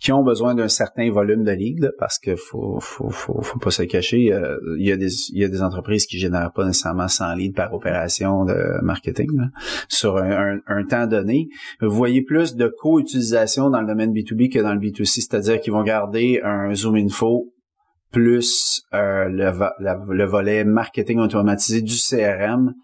qui 0.00 0.12
ont 0.12 0.22
besoin 0.22 0.54
d'un 0.54 0.68
certain 0.68 1.10
volume 1.10 1.42
de 1.42 1.50
leads, 1.50 1.90
parce 1.98 2.18
que 2.18 2.36
faut, 2.36 2.78
faut, 2.80 3.10
faut, 3.10 3.58
pas 3.58 3.72
se 3.72 3.82
cacher, 3.82 4.32
euh, 4.32 4.56
il 4.78 4.86
y 4.86 4.92
a 4.92 4.96
des 4.96 5.10
il 5.30 5.40
y 5.40 5.44
a 5.44 5.48
des 5.48 5.60
entreprises 5.60 6.06
qui 6.06 6.18
génèrent 6.18 6.52
pas 6.52 6.64
nécessairement 6.64 7.08
100 7.08 7.34
leads 7.34 7.54
par 7.54 7.74
opération 7.74 8.44
de 8.44 8.80
marketing 8.82 9.28
sur 9.88 10.18
un, 10.18 10.60
un, 10.66 10.84
temps 10.84 11.08
donné. 11.08 11.48
Vous 11.80 11.90
voyez 11.90 12.22
plus 12.22 12.54
de 12.54 12.72
co-utilisation 12.78 13.70
dans 13.70 13.80
le 13.80 13.88
domaine 13.88 14.12
B2B 14.12 14.52
que 14.52 14.60
dans 14.60 14.72
le 14.72 14.80
B2C, 14.80 15.20
c'est-à-dire 15.20 15.60
qu'ils 15.60 15.72
vont 15.72 15.82
garder 15.82 16.40
un 16.44 16.72
Zoom 16.74 16.94
Info 16.94 17.52
plus 18.10 18.82
euh, 18.94 19.28
le, 19.28 19.52
le 20.14 20.24
volet 20.24 20.64
marketing 20.64 21.18
automatisé 21.18 21.82
du 21.82 21.94
CRM 21.94 22.74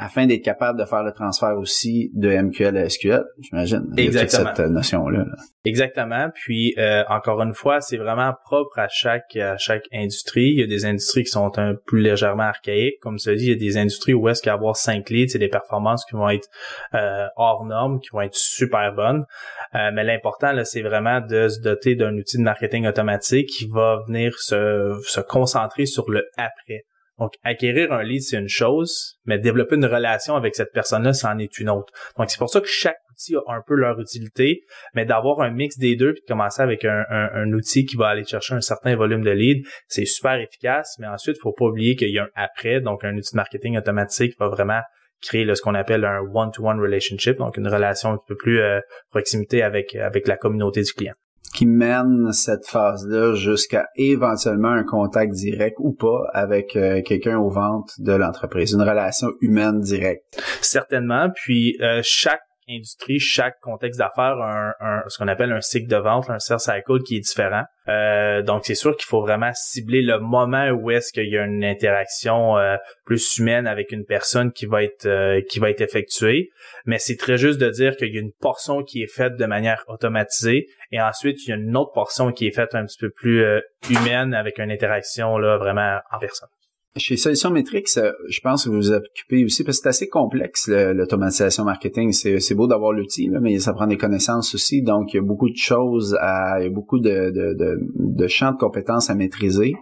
afin 0.00 0.26
d'être 0.26 0.42
capable 0.42 0.80
de 0.80 0.86
faire 0.86 1.02
le 1.02 1.12
transfert 1.12 1.58
aussi 1.58 2.10
de 2.14 2.30
MQL 2.30 2.74
à 2.78 2.88
SQL, 2.88 3.22
j'imagine. 3.38 3.86
Exactement. 3.98 4.54
Cette 4.56 4.66
notion-là. 4.66 5.26
Exactement. 5.66 6.30
Puis 6.34 6.74
euh, 6.78 7.04
encore 7.10 7.42
une 7.42 7.52
fois, 7.52 7.82
c'est 7.82 7.98
vraiment 7.98 8.32
propre 8.44 8.78
à 8.78 8.88
chaque 8.88 9.36
à 9.36 9.58
chaque 9.58 9.84
industrie. 9.92 10.52
Il 10.52 10.60
y 10.60 10.62
a 10.62 10.66
des 10.66 10.86
industries 10.86 11.24
qui 11.24 11.30
sont 11.30 11.58
un 11.58 11.74
plus 11.74 12.00
légèrement 12.00 12.44
archaïques. 12.44 12.98
Comme 13.02 13.18
ça 13.18 13.34
dit, 13.34 13.44
il 13.44 13.50
y 13.50 13.52
a 13.52 13.56
des 13.56 13.76
industries 13.76 14.14
où 14.14 14.26
est-ce 14.30 14.42
qu'avoir 14.42 14.74
cinq 14.74 15.10
leads, 15.10 15.32
c'est 15.32 15.38
des 15.38 15.48
performances 15.48 16.06
qui 16.06 16.14
vont 16.14 16.30
être 16.30 16.48
euh, 16.94 17.26
hors 17.36 17.66
normes, 17.66 18.00
qui 18.00 18.08
vont 18.10 18.22
être 18.22 18.34
super 18.34 18.94
bonnes. 18.94 19.26
Euh, 19.74 19.90
mais 19.92 20.02
l'important, 20.02 20.52
là, 20.52 20.64
c'est 20.64 20.82
vraiment 20.82 21.20
de 21.20 21.48
se 21.48 21.60
doter 21.60 21.94
d'un 21.94 22.16
outil 22.16 22.38
de 22.38 22.42
marketing 22.42 22.86
automatique 22.86 23.50
qui 23.50 23.68
va 23.68 24.00
venir 24.06 24.32
se, 24.38 24.98
se 25.06 25.20
concentrer 25.20 25.84
sur 25.84 26.10
le 26.10 26.26
après. 26.38 26.86
Donc, 27.20 27.34
acquérir 27.44 27.92
un 27.92 28.02
lead, 28.02 28.22
c'est 28.22 28.38
une 28.38 28.48
chose, 28.48 29.18
mais 29.26 29.38
développer 29.38 29.76
une 29.76 29.84
relation 29.84 30.36
avec 30.36 30.56
cette 30.56 30.72
personne-là, 30.72 31.12
c'en 31.12 31.38
est 31.38 31.58
une 31.58 31.68
autre. 31.68 31.92
Donc, 32.16 32.30
c'est 32.30 32.38
pour 32.38 32.48
ça 32.48 32.62
que 32.62 32.66
chaque 32.66 32.96
outil 33.12 33.36
a 33.36 33.52
un 33.52 33.60
peu 33.64 33.74
leur 33.74 34.00
utilité, 34.00 34.62
mais 34.94 35.04
d'avoir 35.04 35.40
un 35.42 35.50
mix 35.50 35.76
des 35.76 35.96
deux 35.96 36.14
puis 36.14 36.22
de 36.22 36.26
commencer 36.26 36.62
avec 36.62 36.84
un, 36.86 37.52
outil 37.52 37.84
qui 37.84 37.96
va 37.96 38.08
aller 38.08 38.24
chercher 38.24 38.54
un 38.54 38.62
certain 38.62 38.96
volume 38.96 39.22
de 39.22 39.30
leads, 39.30 39.68
c'est 39.86 40.06
super 40.06 40.40
efficace, 40.40 40.96
mais 40.98 41.06
ensuite, 41.06 41.36
il 41.36 41.42
faut 41.42 41.52
pas 41.52 41.66
oublier 41.66 41.94
qu'il 41.94 42.10
y 42.10 42.18
a 42.18 42.24
un 42.24 42.28
après, 42.34 42.80
donc 42.80 43.04
un 43.04 43.14
outil 43.14 43.32
de 43.32 43.36
marketing 43.36 43.76
automatique 43.76 44.38
va 44.38 44.48
vraiment 44.48 44.80
créer 45.20 45.54
ce 45.54 45.60
qu'on 45.60 45.74
appelle 45.74 46.06
un 46.06 46.20
one-to-one 46.20 46.80
relationship, 46.80 47.36
donc 47.36 47.58
une 47.58 47.68
relation 47.68 48.12
un 48.12 48.18
peu 48.26 48.34
plus 48.34 48.60
euh, 48.60 48.80
proximité 49.10 49.62
avec, 49.62 49.94
avec 49.94 50.26
la 50.26 50.38
communauté 50.38 50.80
du 50.80 50.92
client 50.94 51.14
qui 51.54 51.66
mène 51.66 52.32
cette 52.32 52.66
phase-là 52.66 53.34
jusqu'à 53.34 53.88
éventuellement 53.96 54.70
un 54.70 54.84
contact 54.84 55.32
direct 55.32 55.76
ou 55.80 55.92
pas 55.92 56.28
avec 56.32 56.76
euh, 56.76 57.02
quelqu'un 57.02 57.38
aux 57.38 57.50
ventes 57.50 57.92
de 57.98 58.12
l'entreprise, 58.12 58.72
une 58.72 58.82
relation 58.82 59.28
humaine 59.40 59.80
directe. 59.80 60.22
Certainement. 60.60 61.28
Puis 61.34 61.76
euh, 61.80 62.00
chaque 62.04 62.42
industrie, 62.70 63.18
chaque 63.18 63.60
contexte 63.60 63.98
d'affaires 63.98 64.38
a 64.40 64.74
un, 64.80 65.02
ce 65.08 65.18
qu'on 65.18 65.28
appelle 65.28 65.52
un 65.52 65.60
cycle 65.60 65.88
de 65.88 65.96
vente, 65.96 66.30
un 66.30 66.38
sales 66.38 66.60
cycle 66.60 67.02
qui 67.02 67.16
est 67.16 67.20
différent. 67.20 67.64
Euh, 67.88 68.42
donc 68.42 68.64
c'est 68.64 68.74
sûr 68.74 68.96
qu'il 68.96 69.06
faut 69.06 69.20
vraiment 69.20 69.50
cibler 69.54 70.02
le 70.02 70.18
moment 70.18 70.68
où 70.70 70.90
est-ce 70.90 71.12
qu'il 71.12 71.28
y 71.28 71.36
a 71.36 71.44
une 71.44 71.64
interaction 71.64 72.56
euh, 72.56 72.76
plus 73.04 73.38
humaine 73.38 73.66
avec 73.66 73.90
une 73.90 74.04
personne 74.04 74.52
qui 74.52 74.66
va 74.66 74.84
être 74.84 75.06
euh, 75.06 75.40
qui 75.48 75.58
va 75.58 75.70
être 75.70 75.80
effectuée. 75.80 76.50
Mais 76.84 76.98
c'est 76.98 77.16
très 77.16 77.36
juste 77.36 77.58
de 77.58 77.68
dire 77.70 77.96
qu'il 77.96 78.14
y 78.14 78.18
a 78.18 78.20
une 78.20 78.32
portion 78.32 78.82
qui 78.82 79.02
est 79.02 79.12
faite 79.12 79.36
de 79.36 79.46
manière 79.46 79.84
automatisée 79.88 80.68
et 80.92 81.00
ensuite 81.00 81.44
il 81.46 81.50
y 81.50 81.52
a 81.52 81.56
une 81.56 81.76
autre 81.76 81.92
portion 81.92 82.32
qui 82.32 82.46
est 82.46 82.54
faite 82.54 82.74
un 82.74 82.84
petit 82.84 82.98
peu 82.98 83.10
plus 83.10 83.44
humaine 83.88 84.34
avec 84.34 84.58
une 84.58 84.70
interaction 84.70 85.36
là 85.38 85.56
vraiment 85.56 85.98
en 86.12 86.18
personne. 86.18 86.48
Chez 86.96 87.16
Solutions 87.16 87.54
euh, 87.54 88.12
je 88.28 88.40
pense 88.40 88.64
que 88.64 88.68
vous 88.68 88.74
vous 88.74 88.90
occupez 88.90 89.44
aussi, 89.44 89.62
parce 89.62 89.78
que 89.78 89.82
c'est 89.84 89.88
assez 89.88 90.08
complexe, 90.08 90.68
l'automatisation 90.68 91.64
marketing. 91.64 92.12
C'est 92.12 92.54
beau 92.54 92.66
d'avoir 92.66 92.92
l'outil, 92.92 93.28
mais 93.28 93.60
ça 93.60 93.72
prend 93.72 93.86
des 93.86 93.96
connaissances 93.96 94.56
aussi. 94.56 94.82
Donc, 94.82 95.12
il 95.12 95.18
y 95.18 95.20
a 95.20 95.22
beaucoup 95.22 95.48
de 95.48 95.56
choses, 95.56 96.16
à, 96.20 96.58
il 96.58 96.64
y 96.64 96.66
a 96.66 96.70
beaucoup 96.70 96.98
de, 96.98 97.30
de, 97.30 97.54
de, 97.54 97.78
de 97.94 98.26
champs 98.26 98.50
de 98.50 98.56
compétences 98.56 99.08
à 99.08 99.14
maîtriser. 99.14 99.74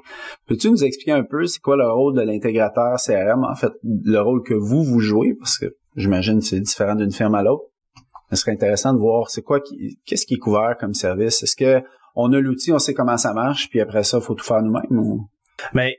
Peux-tu 0.47 0.71
nous 0.71 0.85
expliquer 0.85 1.13
un 1.13 1.25
peu 1.25 1.47
c'est 1.47 1.61
quoi 1.61 1.79
le 1.79 1.91
rôle 1.91 2.15
de 2.15 2.21
l'intégrateur 2.21 2.97
CRM? 2.99 3.43
En 3.43 3.57
fait, 3.57 3.73
le 3.83 4.21
rôle 4.21 4.43
que 4.43 4.55
vous, 4.55 4.85
vous 4.85 5.01
jouez, 5.01 5.33
parce 5.33 5.57
que 5.57 5.75
j'imagine 5.97 6.41
que 6.41 6.45
c'est 6.45 6.61
différent 6.61 6.95
d'une 6.95 7.13
firme 7.13 7.37
à 7.37 7.43
l'autre. 7.43 7.65
Ce 8.31 8.37
serait 8.37 8.53
intéressant 8.53 8.93
de 8.93 8.99
voir 8.99 9.31
c'est 9.31 9.41
quoi, 9.41 9.61
qu'est-ce 10.05 10.27
qui 10.27 10.35
est 10.35 10.39
couvert 10.39 10.77
comme 10.79 10.93
service? 10.93 11.43
Est-ce 11.43 11.57
que 11.57 11.83
on 12.15 12.33
a 12.35 12.41
l'outil, 12.41 12.71
on 12.73 12.79
sait 12.79 12.93
comment 12.93 13.17
ça 13.17 13.33
marche, 13.33 13.71
puis 13.71 13.81
après 13.81 14.03
ça, 14.03 14.19
il 14.19 14.25
faut 14.25 14.35
tout 14.35 14.45
faire 14.45 14.61
nous-mêmes 14.61 14.99
ou... 14.99 15.27
Mais 15.73 15.99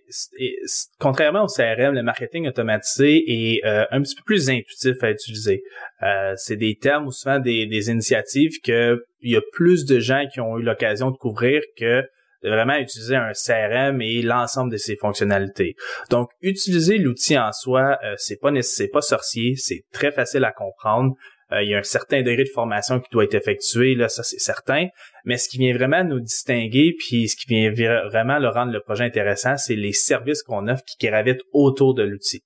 contrairement 1.00 1.44
au 1.44 1.48
CRM, 1.48 1.94
le 1.94 2.04
marketing 2.04 2.48
automatisé 2.48 3.24
est 3.28 3.66
euh, 3.66 3.86
un 3.92 4.02
petit 4.02 4.16
peu 4.16 4.24
plus 4.26 4.50
intuitif 4.50 4.96
à 5.02 5.12
utiliser. 5.12 5.64
Euh, 6.04 6.34
c'est 6.38 6.56
des 6.56 6.76
termes 6.76 7.08
ou 7.08 7.12
souvent 7.12 7.40
des, 7.40 7.66
des 7.66 7.90
initiatives 7.90 8.60
que 8.64 9.04
il 9.22 9.32
y 9.32 9.36
a 9.36 9.42
plus 9.52 9.86
de 9.86 10.00
gens 10.00 10.26
qui 10.32 10.40
ont 10.40 10.58
eu 10.58 10.64
l'occasion 10.64 11.12
de 11.12 11.18
couvrir 11.18 11.62
que 11.78 12.04
de 12.44 12.50
vraiment 12.50 12.78
utiliser 12.78 13.16
un 13.16 13.34
CRM 13.34 14.02
et 14.02 14.22
l'ensemble 14.22 14.72
de 14.72 14.78
ses 14.78 14.96
fonctionnalités. 14.96 15.76
Donc, 16.10 16.30
utiliser 16.42 16.98
l'outil 16.98 17.38
en 17.38 17.52
soi, 17.52 17.98
euh, 18.04 18.14
c'est 18.18 18.38
pas 18.38 18.50
c'est 18.62 18.88
pas 18.88 19.02
sorcier, 19.02 19.56
c'est 19.58 19.84
très 19.92 20.12
facile 20.12 20.46
à 20.46 20.52
comprendre. 20.52 21.16
Euh, 21.52 21.64
il 21.64 21.70
y 21.70 21.76
a 21.76 21.80
un 21.80 21.84
certain 21.84 22.22
degré 22.22 22.44
de 22.44 22.50
formation 22.50 23.00
qui 23.00 23.10
doit 23.12 23.24
être 23.24 23.36
effectué, 23.36 23.96
là, 23.96 24.10
ça 24.10 24.24
c'est 24.24 24.40
certain. 24.40 24.88
Mais 25.26 25.38
ce 25.38 25.50
qui 25.50 25.58
vient 25.58 25.74
vraiment 25.74 26.04
nous 26.04 26.20
distinguer, 26.20 26.96
puis 26.98 27.28
ce 27.28 27.36
qui 27.36 27.48
vient 27.48 27.72
vraiment 27.72 28.40
le 28.40 28.50
rendre 28.50 28.72
le 28.72 28.80
projet 28.82 29.04
intéressant, 29.04 29.58
c'est 29.58 29.76
les 29.76 29.94
services 29.94 30.44
qu'on 30.44 30.68
offre 30.68 30.84
qui 30.86 31.08
gravitent 31.08 31.44
autour 31.54 31.94
de 31.94 32.04
l'outil. 32.04 32.44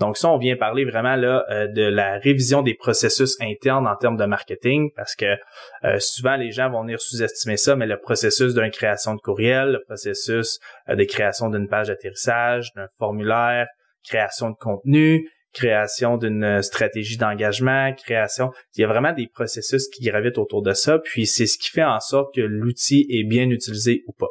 Donc 0.00 0.16
ça, 0.16 0.28
on 0.28 0.38
vient 0.38 0.56
parler 0.56 0.84
vraiment 0.84 1.14
là 1.14 1.44
euh, 1.50 1.68
de 1.68 1.82
la 1.82 2.18
révision 2.18 2.62
des 2.62 2.74
processus 2.74 3.36
internes 3.40 3.86
en 3.86 3.96
termes 3.96 4.16
de 4.16 4.24
marketing, 4.24 4.90
parce 4.96 5.14
que 5.14 5.36
euh, 5.84 5.98
souvent 6.00 6.36
les 6.36 6.50
gens 6.50 6.70
vont 6.70 6.82
venir 6.82 7.00
sous-estimer 7.00 7.56
ça, 7.56 7.76
mais 7.76 7.86
le 7.86 7.98
processus 7.98 8.54
d'une 8.54 8.70
création 8.70 9.14
de 9.14 9.20
courriel, 9.20 9.72
le 9.72 9.82
processus 9.84 10.58
de 10.88 11.04
création 11.04 11.48
d'une 11.48 11.68
page 11.68 11.88
d'atterrissage, 11.88 12.70
d'un 12.74 12.88
formulaire, 12.98 13.66
création 14.04 14.50
de 14.50 14.56
contenu, 14.56 15.28
création 15.52 16.16
d'une 16.16 16.44
euh, 16.44 16.62
stratégie 16.62 17.16
d'engagement, 17.16 17.92
création. 17.94 18.50
Il 18.76 18.80
y 18.80 18.84
a 18.84 18.86
vraiment 18.86 19.12
des 19.12 19.26
processus 19.26 19.88
qui 19.88 20.04
gravitent 20.04 20.38
autour 20.38 20.62
de 20.62 20.72
ça, 20.72 20.98
puis 20.98 21.26
c'est 21.26 21.46
ce 21.46 21.58
qui 21.58 21.70
fait 21.70 21.84
en 21.84 22.00
sorte 22.00 22.34
que 22.34 22.40
l'outil 22.40 23.06
est 23.10 23.24
bien 23.24 23.50
utilisé 23.50 24.02
ou 24.06 24.12
pas. 24.12 24.28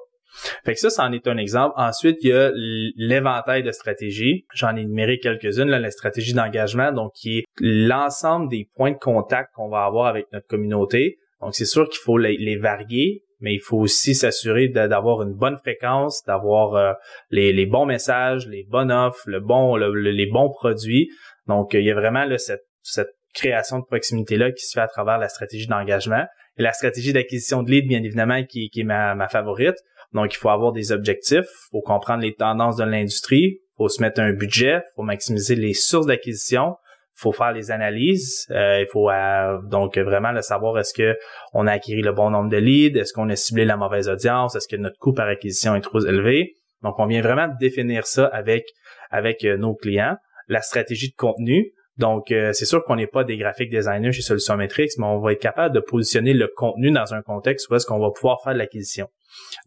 Fait 0.65 0.73
que 0.73 0.79
ça, 0.79 0.89
c'en 0.89 1.11
est 1.11 1.27
un 1.27 1.37
exemple. 1.37 1.73
Ensuite, 1.77 2.17
il 2.21 2.29
y 2.29 2.33
a 2.33 2.51
l'éventail 2.95 3.63
de 3.63 3.71
stratégies. 3.71 4.45
J'en 4.53 4.75
ai 4.75 4.85
numéré 4.85 5.19
quelques-unes, 5.19 5.69
là, 5.69 5.77
la 5.77 5.91
stratégie 5.91 6.33
d'engagement, 6.33 6.91
donc 6.91 7.11
qui 7.13 7.39
est 7.39 7.43
l'ensemble 7.59 8.49
des 8.49 8.67
points 8.75 8.91
de 8.91 8.97
contact 8.97 9.49
qu'on 9.53 9.69
va 9.69 9.83
avoir 9.83 10.07
avec 10.07 10.27
notre 10.31 10.47
communauté. 10.47 11.17
Donc, 11.41 11.53
c'est 11.53 11.65
sûr 11.65 11.89
qu'il 11.89 11.99
faut 11.99 12.17
les 12.17 12.55
varier, 12.55 13.23
mais 13.41 13.53
il 13.53 13.59
faut 13.59 13.77
aussi 13.77 14.15
s'assurer 14.15 14.69
d'avoir 14.69 15.23
une 15.23 15.33
bonne 15.33 15.57
fréquence, 15.57 16.23
d'avoir 16.25 16.75
euh, 16.75 16.93
les, 17.29 17.65
bons 17.65 17.85
messages, 17.85 18.47
les 18.47 18.63
bonnes 18.63 18.91
offres, 18.91 19.23
le 19.27 19.39
bon, 19.39 19.75
les 19.75 20.25
bons 20.27 20.49
produits. 20.49 21.09
Donc, 21.47 21.73
il 21.73 21.83
y 21.83 21.91
a 21.91 21.95
vraiment 21.95 22.25
cette, 22.37 23.09
création 23.33 23.79
de 23.79 23.85
proximité-là 23.85 24.51
qui 24.51 24.65
se 24.65 24.73
fait 24.73 24.81
à 24.81 24.89
travers 24.89 25.17
la 25.17 25.29
stratégie 25.29 25.65
d'engagement. 25.65 26.25
Et 26.57 26.63
la 26.63 26.73
stratégie 26.73 27.13
d'acquisition 27.13 27.63
de 27.63 27.71
leads, 27.71 27.87
bien 27.87 28.03
évidemment, 28.03 28.43
qui, 28.43 28.69
est 28.75 28.83
ma, 28.83 29.15
ma 29.15 29.29
favorite. 29.29 29.77
Donc, 30.11 30.33
il 30.33 30.37
faut 30.37 30.49
avoir 30.49 30.73
des 30.73 30.91
objectifs, 30.91 31.47
faut 31.71 31.79
comprendre 31.79 32.23
les 32.23 32.33
tendances 32.33 32.75
de 32.75 32.83
l'industrie, 32.83 33.61
faut 33.77 33.87
se 33.87 34.01
mettre 34.01 34.19
un 34.19 34.33
budget, 34.33 34.81
faut 34.97 35.03
maximiser 35.03 35.55
les 35.55 35.73
sources 35.73 36.07
d'acquisition, 36.07 36.75
faut 37.21 37.31
faire 37.31 37.51
les 37.51 37.71
analyses. 37.71 38.47
Euh, 38.51 38.81
il 38.81 38.87
faut 38.87 39.09
euh, 39.09 39.59
donc 39.63 39.97
vraiment 39.97 40.31
le 40.31 40.41
savoir 40.41 40.77
est-ce 40.79 40.93
que 40.93 41.17
on 41.53 41.67
a 41.67 41.73
acquis 41.73 42.01
le 42.01 42.11
bon 42.11 42.31
nombre 42.31 42.49
de 42.49 42.57
leads, 42.57 42.99
est-ce 42.99 43.13
qu'on 43.13 43.29
a 43.29 43.35
ciblé 43.35 43.65
la 43.65 43.77
mauvaise 43.77 44.09
audience, 44.09 44.55
est-ce 44.55 44.67
que 44.67 44.75
notre 44.75 44.97
coût 44.97 45.13
par 45.13 45.27
acquisition 45.27 45.75
est 45.75 45.81
trop 45.81 45.99
élevé. 45.99 46.57
Donc 46.81 46.95
on 46.97 47.05
vient 47.05 47.21
vraiment 47.21 47.47
définir 47.59 48.07
ça 48.07 48.25
avec 48.27 48.65
avec 49.11 49.45
euh, 49.45 49.57
nos 49.57 49.75
clients. 49.75 50.17
La 50.47 50.61
stratégie 50.61 51.11
de 51.11 51.15
contenu. 51.15 51.71
Donc 51.97 52.27
c'est 52.29 52.65
sûr 52.65 52.83
qu'on 52.83 52.95
n'est 52.95 53.05
pas 53.05 53.23
des 53.23 53.37
graphiques 53.37 53.69
designers 53.69 54.11
chez 54.11 54.23
Solutions 54.23 54.57
Metrix, 54.57 54.89
mais 54.97 55.05
on 55.05 55.19
va 55.19 55.33
être 55.33 55.41
capable 55.41 55.75
de 55.75 55.79
positionner 55.79 56.33
le 56.33 56.47
contenu 56.47 56.89
dans 56.89 57.13
un 57.13 57.21
contexte 57.21 57.69
où 57.69 57.75
est-ce 57.75 57.85
qu'on 57.85 57.99
va 57.99 58.09
pouvoir 58.09 58.41
faire 58.43 58.53
de 58.53 58.57
l'acquisition. 58.57 59.07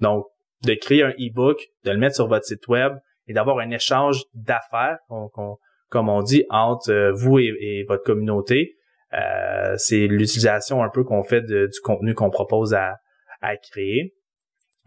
Donc 0.01 0.27
de 0.65 0.75
créer 0.75 1.05
un 1.05 1.11
e-book, 1.11 1.63
de 1.85 1.91
le 1.93 1.99
mettre 1.99 2.17
sur 2.17 2.27
votre 2.27 2.45
site 2.45 2.67
web 2.67 2.95
et 3.29 3.35
d'avoir 3.35 3.59
un 3.61 3.71
échange 3.71 4.25
d'affaires 4.35 4.99
qu'on 5.09 5.59
comme 5.95 6.09
on 6.09 6.23
dit, 6.23 6.45
entre 6.51 6.91
euh, 6.91 7.13
vous 7.13 7.39
et, 7.39 7.85
votre 7.87 8.03
communauté. 8.03 8.75
Euh, 9.13 9.77
c'est 9.77 10.09
l'utilisation 10.09 10.83
un 10.83 10.89
peu 10.89 11.05
qu'on 11.05 11.23
fait 11.23 11.41
du 11.43 11.81
contenu 11.85 12.15
qu'on 12.15 12.31
propose 12.31 12.75
à, 12.75 12.97
créer. 13.71 14.13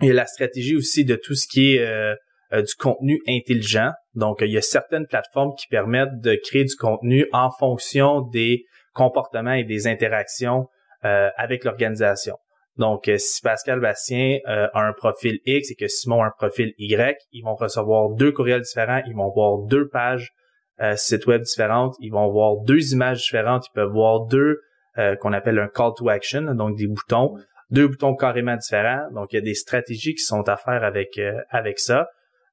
Il 0.02 0.08
y 0.08 0.12
a 0.12 0.14
la 0.14 0.26
stratégie 0.26 0.76
aussi 0.76 1.06
de 1.06 1.16
tout 1.16 1.36
ce 1.36 1.48
qui 1.48 1.76
est 1.76 1.80
euh, 1.80 2.14
du 2.52 2.74
contenu 2.78 3.22
intelligent. 3.26 3.92
Donc, 4.16 4.40
il 4.42 4.52
y 4.52 4.58
a 4.58 4.62
certaines 4.62 5.08
plateformes 5.08 5.54
qui 5.58 5.68
permettent 5.68 6.20
de 6.20 6.36
créer 6.36 6.66
du 6.66 6.76
contenu 6.76 7.26
en 7.32 7.52
fonction 7.52 8.20
des 8.22 8.66
comportements 8.94 9.54
et 9.54 9.64
des 9.64 9.88
interactions 9.88 10.68
avec 11.04 11.64
l'organisation. 11.64 12.36
Donc, 12.76 13.10
si 13.18 13.42
Pascal 13.42 13.80
Bastien 13.80 14.40
a 14.46 14.82
un 14.82 14.92
profil 14.92 15.40
X 15.46 15.72
et 15.72 15.76
que 15.76 15.88
Simon 15.88 16.22
a 16.22 16.28
un 16.28 16.34
profil 16.38 16.74
Y, 16.78 17.18
ils 17.32 17.44
vont 17.44 17.56
recevoir 17.56 18.10
deux 18.10 18.34
courriels 18.34 18.62
différents, 18.62 19.02
ils 19.08 19.16
vont 19.16 19.32
voir 19.32 19.60
deux 19.60 19.88
pages 19.88 20.34
euh, 20.82 20.96
sites 20.96 21.26
web 21.26 21.42
différentes, 21.42 21.96
ils 22.00 22.12
vont 22.12 22.30
voir 22.30 22.58
deux 22.58 22.94
images 22.94 23.24
différentes, 23.24 23.66
ils 23.68 23.74
peuvent 23.74 23.92
voir 23.92 24.26
deux 24.26 24.62
euh, 24.98 25.16
qu'on 25.16 25.34
appelle 25.34 25.60
un 25.60 25.68
call 25.68 25.92
to 25.96 26.10
action, 26.10 26.54
donc 26.54 26.78
des 26.78 26.88
boutons. 26.88 27.36
deux 27.72 27.88
boutons 27.88 28.16
carrément 28.16 28.56
différents. 28.56 29.10
Donc, 29.12 29.34
il 29.34 29.38
y 29.38 29.40
a 29.40 29.42
des 29.42 29.56
stratégies 29.56 30.16
qui 30.16 30.24
sont 30.24 30.48
à 30.48 30.58
faire 30.58 30.84
avec 30.84 31.20
avec 31.50 31.80
ça. 31.80 32.08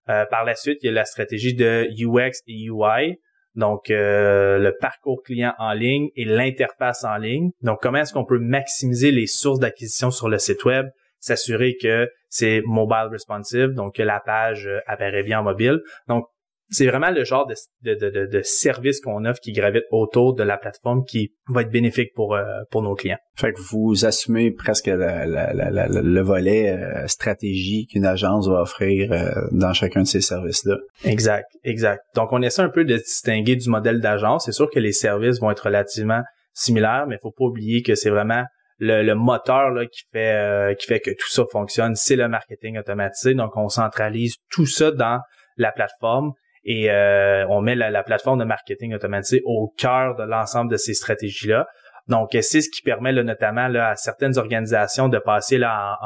par 0.07 0.45
la 0.45 0.55
suite, 0.55 0.79
il 0.83 0.87
y 0.87 0.89
a 0.89 0.93
la 0.93 1.05
stratégie 1.05 1.55
de 1.55 1.87
UX 1.99 2.43
et 2.47 2.65
UI. 2.67 3.19
Donc, 3.55 3.85
le 3.89 4.71
parcours 4.81 5.23
client 5.23 5.55
en 5.59 5.73
ligne 5.73 6.09
et 6.17 6.25
l'interface 6.25 7.05
en 7.05 7.17
ligne. 7.17 7.51
Donc, 7.63 7.81
comment 7.81 7.99
est-ce 7.99 8.13
qu'on 8.13 8.27
peut 8.27 8.41
maximiser 8.41 9.13
les 9.13 9.27
sources 9.27 9.61
d'acquisition 9.61 10.11
sur 10.11 10.29
le 10.29 10.39
site 10.39 10.65
web, 10.65 10.87
s'assurer 11.21 11.77
que 11.81 12.11
c'est 12.29 12.63
mobile 12.67 13.09
responsive, 13.11 13.69
donc 13.69 13.95
que 13.95 14.03
la 14.03 14.21
page 14.21 14.69
apparaît 14.87 15.23
bien 15.23 15.41
en 15.41 15.45
mobile. 15.45 15.81
Donc, 16.09 16.27
c'est 16.71 16.87
vraiment 16.87 17.11
le 17.11 17.25
genre 17.25 17.47
de, 17.47 17.55
de, 17.83 17.95
de, 17.95 18.27
de 18.27 18.43
service 18.43 19.01
qu'on 19.01 19.25
offre 19.25 19.41
qui 19.41 19.53
gravite 19.53 19.85
autour 19.91 20.35
de 20.35 20.43
la 20.43 20.57
plateforme 20.57 21.05
qui 21.05 21.33
va 21.49 21.63
être 21.63 21.71
bénéfique 21.71 22.13
pour, 22.15 22.35
euh, 22.35 22.45
pour 22.71 22.83
nos 22.83 22.95
clients. 22.95 23.19
Fait 23.37 23.53
que 23.53 23.61
vous 23.61 24.05
assumez 24.05 24.51
presque 24.51 24.87
le 24.87 26.21
volet 26.21 26.71
euh, 26.71 27.07
stratégie 27.07 27.87
qu'une 27.87 28.07
agence 28.07 28.49
va 28.49 28.63
offrir 28.63 29.13
euh, 29.13 29.31
dans 29.53 29.73
chacun 29.73 30.03
de 30.03 30.07
ces 30.07 30.21
services-là. 30.21 30.77
Exact, 31.05 31.47
exact. 31.65 32.03
Donc, 32.15 32.33
on 32.33 32.43
essaie 32.43 32.63
un 32.63 32.71
peu 32.71 32.85
de 32.85 32.97
distinguer 32.97 33.57
du 33.57 33.69
modèle 33.69 34.01
d'agence. 34.01 34.47
C'est 34.47 34.53
sûr 34.53 34.71
que 34.71 34.79
les 34.79 34.93
services 34.93 35.41
vont 35.41 35.51
être 35.51 35.67
relativement 35.67 36.23
similaires, 36.55 37.05
mais 37.09 37.17
il 37.17 37.21
faut 37.23 37.33
pas 37.33 37.45
oublier 37.45 37.83
que 37.83 37.95
c'est 37.95 38.11
vraiment 38.11 38.45
le, 38.79 39.03
le, 39.03 39.15
moteur 39.15 39.71
là, 39.71 39.87
qui 39.87 40.03
fait 40.13 40.77
qui 40.79 40.87
fait 40.87 41.01
que 41.01 41.11
tout 41.11 41.29
ça 41.29 41.45
fonctionne, 41.51 41.95
c'est 41.95 42.17
le 42.17 42.29
marketing 42.29 42.79
automatisé. 42.79 43.35
Donc, 43.35 43.57
on 43.57 43.69
centralise 43.69 44.37
tout 44.51 44.67
ça 44.67 44.91
dans 44.91 45.21
la 45.57 45.71
plateforme 45.71 46.33
et 46.65 46.91
euh, 46.91 47.47
on 47.49 47.61
met 47.61 47.75
la, 47.75 48.03
plateforme 48.03 48.39
de 48.39 48.45
marketing 48.45 48.95
automatisé 48.95 49.43
au 49.45 49.73
cœur 49.77 50.17
de 50.17 50.23
l'ensemble 50.23 50.71
de 50.71 50.77
ces 50.77 50.95
stratégies-là. 50.95 51.67
Donc, 52.09 52.31
c'est 52.33 52.61
ce 52.61 52.69
qui 52.69 52.83
permet 52.83 53.13
là, 53.13 53.23
notamment 53.23 53.69
là, 53.69 53.91
à 53.91 53.97
certaines 53.97 54.37
organisations 54.37 55.09
de 55.09 55.19
passer 55.19 55.57
là, 55.57 55.97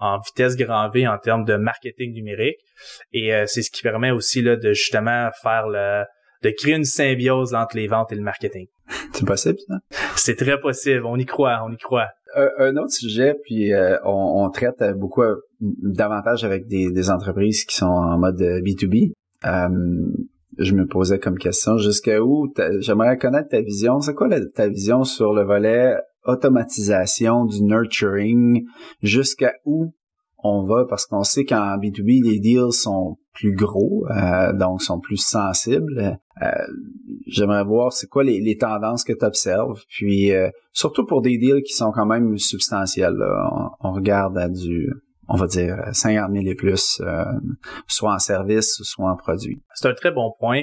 en, 0.00 0.18
vitesse 0.18 0.56
grand 0.56 0.90
V 0.90 1.06
en 1.06 1.18
termes 1.18 1.44
de 1.44 1.56
marketing 1.56 2.12
numérique. 2.12 2.58
Et 3.12 3.34
euh, 3.34 3.44
c'est 3.46 3.62
ce 3.62 3.70
qui 3.70 3.82
permet 3.82 4.10
aussi 4.10 4.42
là, 4.42 4.56
de 4.56 4.72
justement 4.72 5.30
faire 5.42 5.66
le 5.68 6.04
de 6.42 6.50
créer 6.50 6.74
une 6.74 6.84
symbiose 6.84 7.54
entre 7.54 7.76
les 7.76 7.88
ventes 7.88 8.12
et 8.12 8.14
le 8.14 8.20
marketing. 8.22 8.66
C'est 9.12 9.26
possible, 9.26 9.58
ça? 9.66 9.76
C'est 10.16 10.36
très 10.36 10.60
possible. 10.60 11.06
On 11.06 11.16
y 11.16 11.24
croit, 11.24 11.62
on 11.66 11.72
y 11.72 11.78
croit. 11.78 12.08
Un, 12.58 12.76
autre 12.76 12.92
sujet, 12.92 13.34
puis 13.44 13.72
euh, 13.72 13.96
on, 14.04 14.50
traite 14.50 14.84
beaucoup 14.94 15.22
davantage 15.60 16.44
avec 16.44 16.66
des, 16.66 16.92
des 16.92 17.08
entreprises 17.08 17.64
qui 17.64 17.74
sont 17.74 17.86
en 17.86 18.18
mode 18.18 18.38
B2B. 18.38 19.14
Euh, 19.44 19.68
je 20.58 20.74
me 20.74 20.86
posais 20.86 21.18
comme 21.18 21.38
question 21.38 21.76
jusqu'à 21.78 22.22
où 22.22 22.52
j'aimerais 22.78 23.18
connaître 23.18 23.50
ta 23.50 23.60
vision. 23.60 24.00
C'est 24.00 24.14
quoi 24.14 24.28
ta 24.54 24.68
vision 24.68 25.04
sur 25.04 25.34
le 25.34 25.42
volet 25.42 25.96
automatisation 26.24 27.44
du 27.44 27.62
nurturing? 27.62 28.64
Jusqu'à 29.02 29.52
où 29.64 29.92
on 30.38 30.64
va? 30.64 30.86
Parce 30.88 31.06
qu'on 31.06 31.24
sait 31.24 31.44
qu'en 31.44 31.76
B2B 31.76 32.24
les 32.24 32.38
deals 32.38 32.72
sont 32.72 33.18
plus 33.34 33.54
gros 33.54 34.06
euh, 34.10 34.54
donc 34.54 34.80
sont 34.80 34.98
plus 34.98 35.18
sensibles. 35.18 36.18
Euh, 36.42 36.50
j'aimerais 37.26 37.64
voir 37.64 37.92
c'est 37.92 38.06
quoi 38.06 38.24
les, 38.24 38.56
tendances 38.56 39.04
que 39.04 39.12
tu 39.12 39.24
observes 39.24 39.82
puis 39.88 40.30
surtout 40.72 41.04
pour 41.04 41.20
des 41.20 41.36
deals 41.36 41.62
qui 41.62 41.74
sont 41.74 41.92
quand 41.92 42.06
même 42.06 42.38
substantiels. 42.38 43.18
On, 43.52 43.88
on, 43.88 43.92
regarde 43.92 44.38
à 44.38 44.48
du 44.48 44.90
on 45.28 45.36
va 45.36 45.46
dire 45.46 45.76
50 45.92 46.30
000 46.32 46.46
et 46.46 46.54
plus, 46.54 47.00
euh, 47.00 47.24
soit 47.86 48.14
en 48.14 48.18
service, 48.18 48.80
soit 48.82 49.10
en 49.10 49.16
produit. 49.16 49.62
C'est 49.74 49.88
un 49.88 49.94
très 49.94 50.10
bon 50.10 50.32
point. 50.38 50.62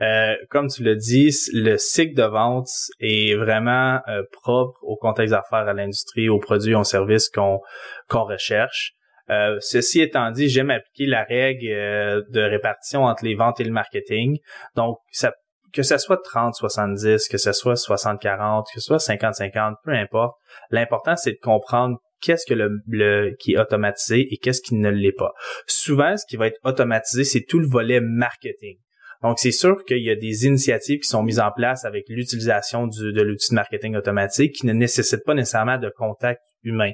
Euh, 0.00 0.34
comme 0.50 0.68
tu 0.68 0.82
l'as 0.82 0.96
dit, 0.96 1.30
le 1.52 1.76
cycle 1.76 2.14
de 2.14 2.24
vente 2.24 2.68
est 2.98 3.36
vraiment 3.36 4.00
euh, 4.08 4.22
propre 4.42 4.78
au 4.82 4.96
contexte 4.96 5.32
d'affaires, 5.32 5.68
à 5.68 5.72
l'industrie, 5.72 6.28
aux 6.28 6.40
produits, 6.40 6.74
aux 6.74 6.84
services 6.84 7.28
qu'on 7.28 7.60
qu'on 8.08 8.24
recherche. 8.24 8.92
ceci 9.60 10.00
étant 10.00 10.30
dit, 10.30 10.48
j'aime 10.48 10.70
appliquer 10.70 11.06
la 11.06 11.24
règle 11.24 12.24
de 12.30 12.40
répartition 12.40 13.04
entre 13.04 13.24
les 13.24 13.34
ventes 13.34 13.60
et 13.60 13.64
le 13.64 13.72
marketing. 13.72 14.38
Donc, 14.74 14.98
que 15.72 15.82
ce 15.82 15.96
soit 15.98 16.20
30-70, 16.22 17.30
que 17.30 17.38
ce 17.38 17.52
soit 17.52 17.74
60-40, 17.74 18.64
que 18.74 18.80
ce 18.80 18.86
soit 18.86 18.98
50-50, 18.98 19.74
peu 19.84 19.92
importe. 19.92 20.36
L'important, 20.70 21.16
c'est 21.16 21.32
de 21.32 21.40
comprendre 21.40 21.98
qu'est-ce 22.22 22.46
que 22.46 22.54
le, 22.54 23.34
qui 23.38 23.52
est 23.52 23.58
automatisé 23.58 24.26
et 24.32 24.38
qu'est-ce 24.38 24.62
qui 24.62 24.74
ne 24.74 24.88
l'est 24.88 25.12
pas. 25.12 25.32
Souvent, 25.66 26.16
ce 26.16 26.24
qui 26.26 26.36
va 26.36 26.46
être 26.46 26.58
automatisé, 26.64 27.24
c'est 27.24 27.42
tout 27.42 27.58
le 27.58 27.66
volet 27.66 28.00
marketing. 28.00 28.78
Donc, 29.22 29.38
c'est 29.38 29.52
sûr 29.52 29.84
qu'il 29.84 30.02
y 30.02 30.10
a 30.10 30.16
des 30.16 30.46
initiatives 30.46 31.00
qui 31.00 31.08
sont 31.08 31.22
mises 31.22 31.38
en 31.38 31.52
place 31.52 31.84
avec 31.84 32.06
l'utilisation 32.08 32.86
de 32.88 33.22
l'outil 33.22 33.50
de 33.50 33.54
marketing 33.54 33.94
automatique 33.94 34.54
qui 34.56 34.66
ne 34.66 34.72
nécessitent 34.72 35.24
pas 35.24 35.34
nécessairement 35.34 35.78
de 35.78 35.90
contact 35.90 36.42
humain. 36.64 36.92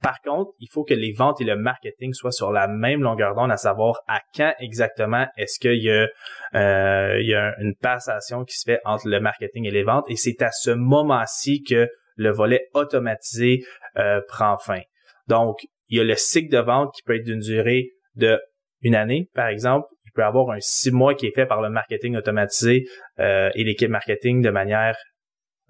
Par 0.00 0.20
contre, 0.20 0.52
il 0.60 0.68
faut 0.70 0.84
que 0.84 0.94
les 0.94 1.12
ventes 1.12 1.40
et 1.40 1.44
le 1.44 1.56
marketing 1.56 2.12
soient 2.12 2.30
sur 2.30 2.52
la 2.52 2.68
même 2.68 3.02
longueur 3.02 3.34
d'onde, 3.34 3.50
à 3.50 3.56
savoir 3.56 4.00
à 4.06 4.20
quand 4.36 4.54
exactement 4.60 5.26
est-ce 5.36 5.58
qu'il 5.58 5.82
y 5.82 5.90
euh, 5.90 7.20
y 7.20 7.34
a 7.34 7.54
une 7.58 7.74
passation 7.74 8.44
qui 8.44 8.56
se 8.56 8.64
fait 8.64 8.80
entre 8.84 9.08
le 9.08 9.18
marketing 9.20 9.66
et 9.66 9.70
les 9.70 9.82
ventes. 9.82 10.04
Et 10.08 10.16
c'est 10.16 10.40
à 10.42 10.52
ce 10.52 10.70
moment-ci 10.70 11.64
que 11.64 11.88
le 12.16 12.30
volet 12.30 12.68
automatisé 12.74 13.62
euh, 13.98 14.20
prend 14.28 14.56
fin. 14.58 14.80
Donc, 15.28 15.58
il 15.88 15.98
y 15.98 16.00
a 16.00 16.04
le 16.04 16.16
cycle 16.16 16.50
de 16.50 16.58
vente 16.58 16.92
qui 16.94 17.02
peut 17.02 17.16
être 17.16 17.24
d'une 17.24 17.40
durée 17.40 17.90
de 18.14 18.40
une 18.82 18.94
année, 18.94 19.28
par 19.34 19.48
exemple. 19.48 19.86
Il 20.04 20.12
peut 20.12 20.22
y 20.22 20.24
avoir 20.24 20.50
un 20.50 20.60
six 20.60 20.90
mois 20.90 21.14
qui 21.14 21.26
est 21.26 21.34
fait 21.34 21.46
par 21.46 21.60
le 21.60 21.70
marketing 21.70 22.16
automatisé 22.16 22.86
euh, 23.18 23.50
et 23.54 23.64
l'équipe 23.64 23.90
marketing 23.90 24.42
de 24.42 24.50
manière 24.50 24.96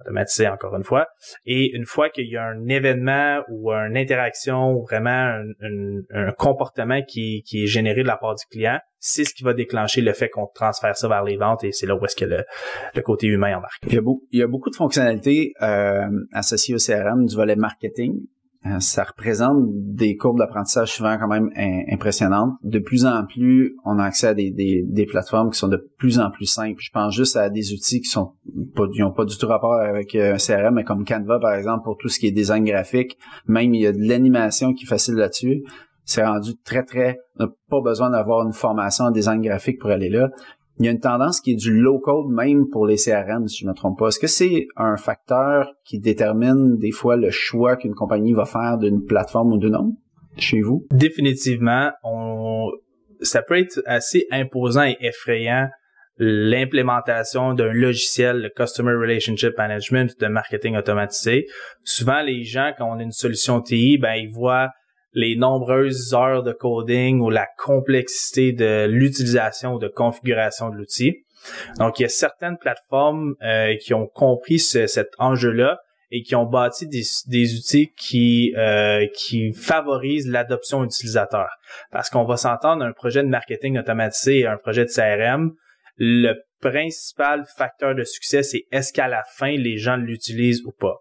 automatisée, 0.00 0.48
encore 0.48 0.76
une 0.76 0.84
fois. 0.84 1.06
Et 1.44 1.74
une 1.74 1.84
fois 1.84 2.10
qu'il 2.10 2.28
y 2.28 2.36
a 2.36 2.44
un 2.44 2.68
événement 2.68 3.42
ou 3.48 3.70
une 3.70 3.96
interaction 3.96 4.72
ou 4.72 4.82
vraiment 4.82 5.42
un, 6.12 6.32
comportement 6.32 7.02
qui, 7.02 7.42
qui, 7.46 7.64
est 7.64 7.66
généré 7.66 8.02
de 8.02 8.08
la 8.08 8.16
part 8.16 8.34
du 8.34 8.44
client, 8.50 8.78
c'est 8.98 9.24
ce 9.24 9.34
qui 9.34 9.42
va 9.42 9.54
déclencher 9.54 10.00
le 10.00 10.12
fait 10.12 10.28
qu'on 10.28 10.48
transfère 10.54 10.96
ça 10.96 11.08
vers 11.08 11.22
les 11.22 11.36
ventes 11.36 11.64
et 11.64 11.72
c'est 11.72 11.86
là 11.86 11.94
où 11.94 12.04
est-ce 12.04 12.16
que 12.16 12.24
le, 12.24 12.44
le, 12.94 13.02
côté 13.02 13.26
humain 13.26 13.56
embarque. 13.56 13.82
Il 13.86 13.94
y 13.94 13.98
a, 13.98 14.00
beaucoup, 14.00 14.26
il 14.32 14.40
y 14.40 14.42
a 14.42 14.46
beaucoup 14.46 14.70
de 14.70 14.76
fonctionnalités 14.76 15.52
euh, 15.62 16.08
associées 16.32 16.74
au 16.74 16.78
CRM 16.78 17.26
du 17.26 17.34
volet 17.34 17.56
marketing. 17.56 18.20
Euh, 18.66 18.80
ça 18.80 19.04
représente 19.04 19.58
des 19.68 20.16
courbes 20.16 20.38
d'apprentissage 20.38 20.92
souvent 20.92 21.16
quand 21.18 21.28
même 21.28 21.50
impressionnantes. 21.90 22.54
De 22.62 22.78
plus 22.78 23.04
en 23.04 23.24
plus, 23.26 23.76
on 23.84 23.98
a 23.98 24.04
accès 24.04 24.28
à 24.28 24.34
des, 24.34 24.50
des, 24.50 24.82
des, 24.86 25.06
plateformes 25.06 25.50
qui 25.50 25.58
sont 25.58 25.68
de 25.68 25.90
plus 25.98 26.18
en 26.18 26.30
plus 26.30 26.46
simples. 26.46 26.80
Je 26.80 26.90
pense 26.90 27.14
juste 27.14 27.36
à 27.36 27.50
des 27.50 27.72
outils 27.72 28.00
qui 28.00 28.08
sont 28.08 28.32
pas, 28.74 28.88
qui 28.92 29.02
ont 29.02 29.12
pas 29.12 29.24
du 29.24 29.36
tout 29.36 29.46
rapport 29.46 29.74
avec 29.74 30.14
euh, 30.14 30.34
un 30.34 30.38
CRM, 30.38 30.74
mais 30.74 30.84
comme 30.84 31.04
Canva 31.04 31.38
par 31.38 31.54
exemple 31.54 31.84
pour 31.84 31.96
tout 31.96 32.08
ce 32.08 32.18
qui 32.18 32.26
est 32.26 32.32
design 32.32 32.64
graphique. 32.64 33.18
Même 33.46 33.74
il 33.74 33.82
y 33.82 33.86
a 33.86 33.92
de 33.92 34.02
l'animation 34.02 34.72
qui 34.72 34.84
est 34.84 34.88
facile 34.88 35.14
là-dessus 35.14 35.62
c'est 36.06 36.24
rendu 36.24 36.56
très, 36.64 36.84
très... 36.84 37.18
On 37.38 37.44
n'a 37.44 37.50
pas 37.68 37.80
besoin 37.82 38.10
d'avoir 38.10 38.46
une 38.46 38.52
formation 38.52 39.06
en 39.06 39.10
design 39.10 39.42
graphique 39.42 39.80
pour 39.80 39.90
aller 39.90 40.08
là. 40.08 40.30
Il 40.78 40.84
y 40.84 40.88
a 40.88 40.92
une 40.92 41.00
tendance 41.00 41.40
qui 41.40 41.52
est 41.52 41.56
du 41.56 41.72
low-code 41.72 42.28
même 42.28 42.68
pour 42.70 42.86
les 42.86 42.96
CRM, 42.96 43.48
si 43.48 43.60
je 43.60 43.64
ne 43.64 43.70
me 43.70 43.74
trompe 43.74 43.98
pas. 43.98 44.08
Est-ce 44.08 44.18
que 44.18 44.26
c'est 44.26 44.66
un 44.76 44.96
facteur 44.96 45.72
qui 45.84 45.98
détermine 45.98 46.76
des 46.76 46.90
fois 46.90 47.16
le 47.16 47.30
choix 47.30 47.76
qu'une 47.76 47.94
compagnie 47.94 48.34
va 48.34 48.44
faire 48.44 48.76
d'une 48.78 49.04
plateforme 49.04 49.52
ou 49.52 49.58
d'une 49.58 49.74
autre 49.74 49.96
chez 50.36 50.60
vous? 50.60 50.86
Définitivement. 50.90 51.90
On... 52.04 52.70
Ça 53.22 53.40
peut 53.40 53.58
être 53.58 53.80
assez 53.86 54.26
imposant 54.30 54.84
et 54.84 54.96
effrayant 55.00 55.68
l'implémentation 56.18 57.54
d'un 57.54 57.72
logiciel 57.72 58.42
de 58.42 58.48
Customer 58.48 58.92
Relationship 58.92 59.56
Management 59.56 60.18
de 60.18 60.26
marketing 60.26 60.76
automatisé. 60.76 61.46
Souvent, 61.84 62.22
les 62.22 62.42
gens, 62.44 62.72
quand 62.76 62.90
on 62.90 62.98
a 62.98 63.02
une 63.02 63.12
solution 63.12 63.60
TI, 63.60 63.98
ben, 63.98 64.14
ils 64.14 64.30
voient 64.30 64.70
les 65.16 65.34
nombreuses 65.34 66.12
heures 66.14 66.42
de 66.42 66.52
coding 66.52 67.20
ou 67.20 67.30
la 67.30 67.48
complexité 67.58 68.52
de 68.52 68.86
l'utilisation 68.86 69.74
ou 69.74 69.78
de 69.78 69.88
configuration 69.88 70.68
de 70.68 70.76
l'outil. 70.76 71.24
Donc, 71.78 71.98
il 71.98 72.02
y 72.02 72.04
a 72.04 72.10
certaines 72.10 72.58
plateformes 72.58 73.34
euh, 73.42 73.76
qui 73.76 73.94
ont 73.94 74.06
compris 74.06 74.58
cet 74.58 75.08
enjeu-là 75.18 75.78
et 76.10 76.22
qui 76.22 76.34
ont 76.34 76.44
bâti 76.44 76.86
des, 76.86 77.54
outils 77.54 77.92
qui 77.96 78.54
euh, 78.56 79.06
qui 79.16 79.52
favorisent 79.54 80.28
l'adoption 80.28 80.84
utilisateur. 80.84 81.48
Parce 81.90 82.10
qu'on 82.10 82.24
va 82.24 82.36
s'entendre 82.36 82.84
un 82.84 82.92
projet 82.92 83.22
de 83.22 83.28
marketing 83.28 83.78
automatisé 83.78 84.40
et 84.40 84.46
un 84.46 84.58
projet 84.58 84.84
de 84.84 84.90
CRM, 84.90 85.52
le 85.96 86.34
principal 86.60 87.44
facteur 87.56 87.94
de 87.94 88.04
succès, 88.04 88.42
c'est 88.42 88.64
est-ce 88.72 88.92
qu'à 88.92 89.08
la 89.08 89.22
fin, 89.36 89.56
les 89.56 89.76
gens 89.76 89.96
l'utilisent 89.96 90.62
ou 90.64 90.72
pas. 90.72 90.96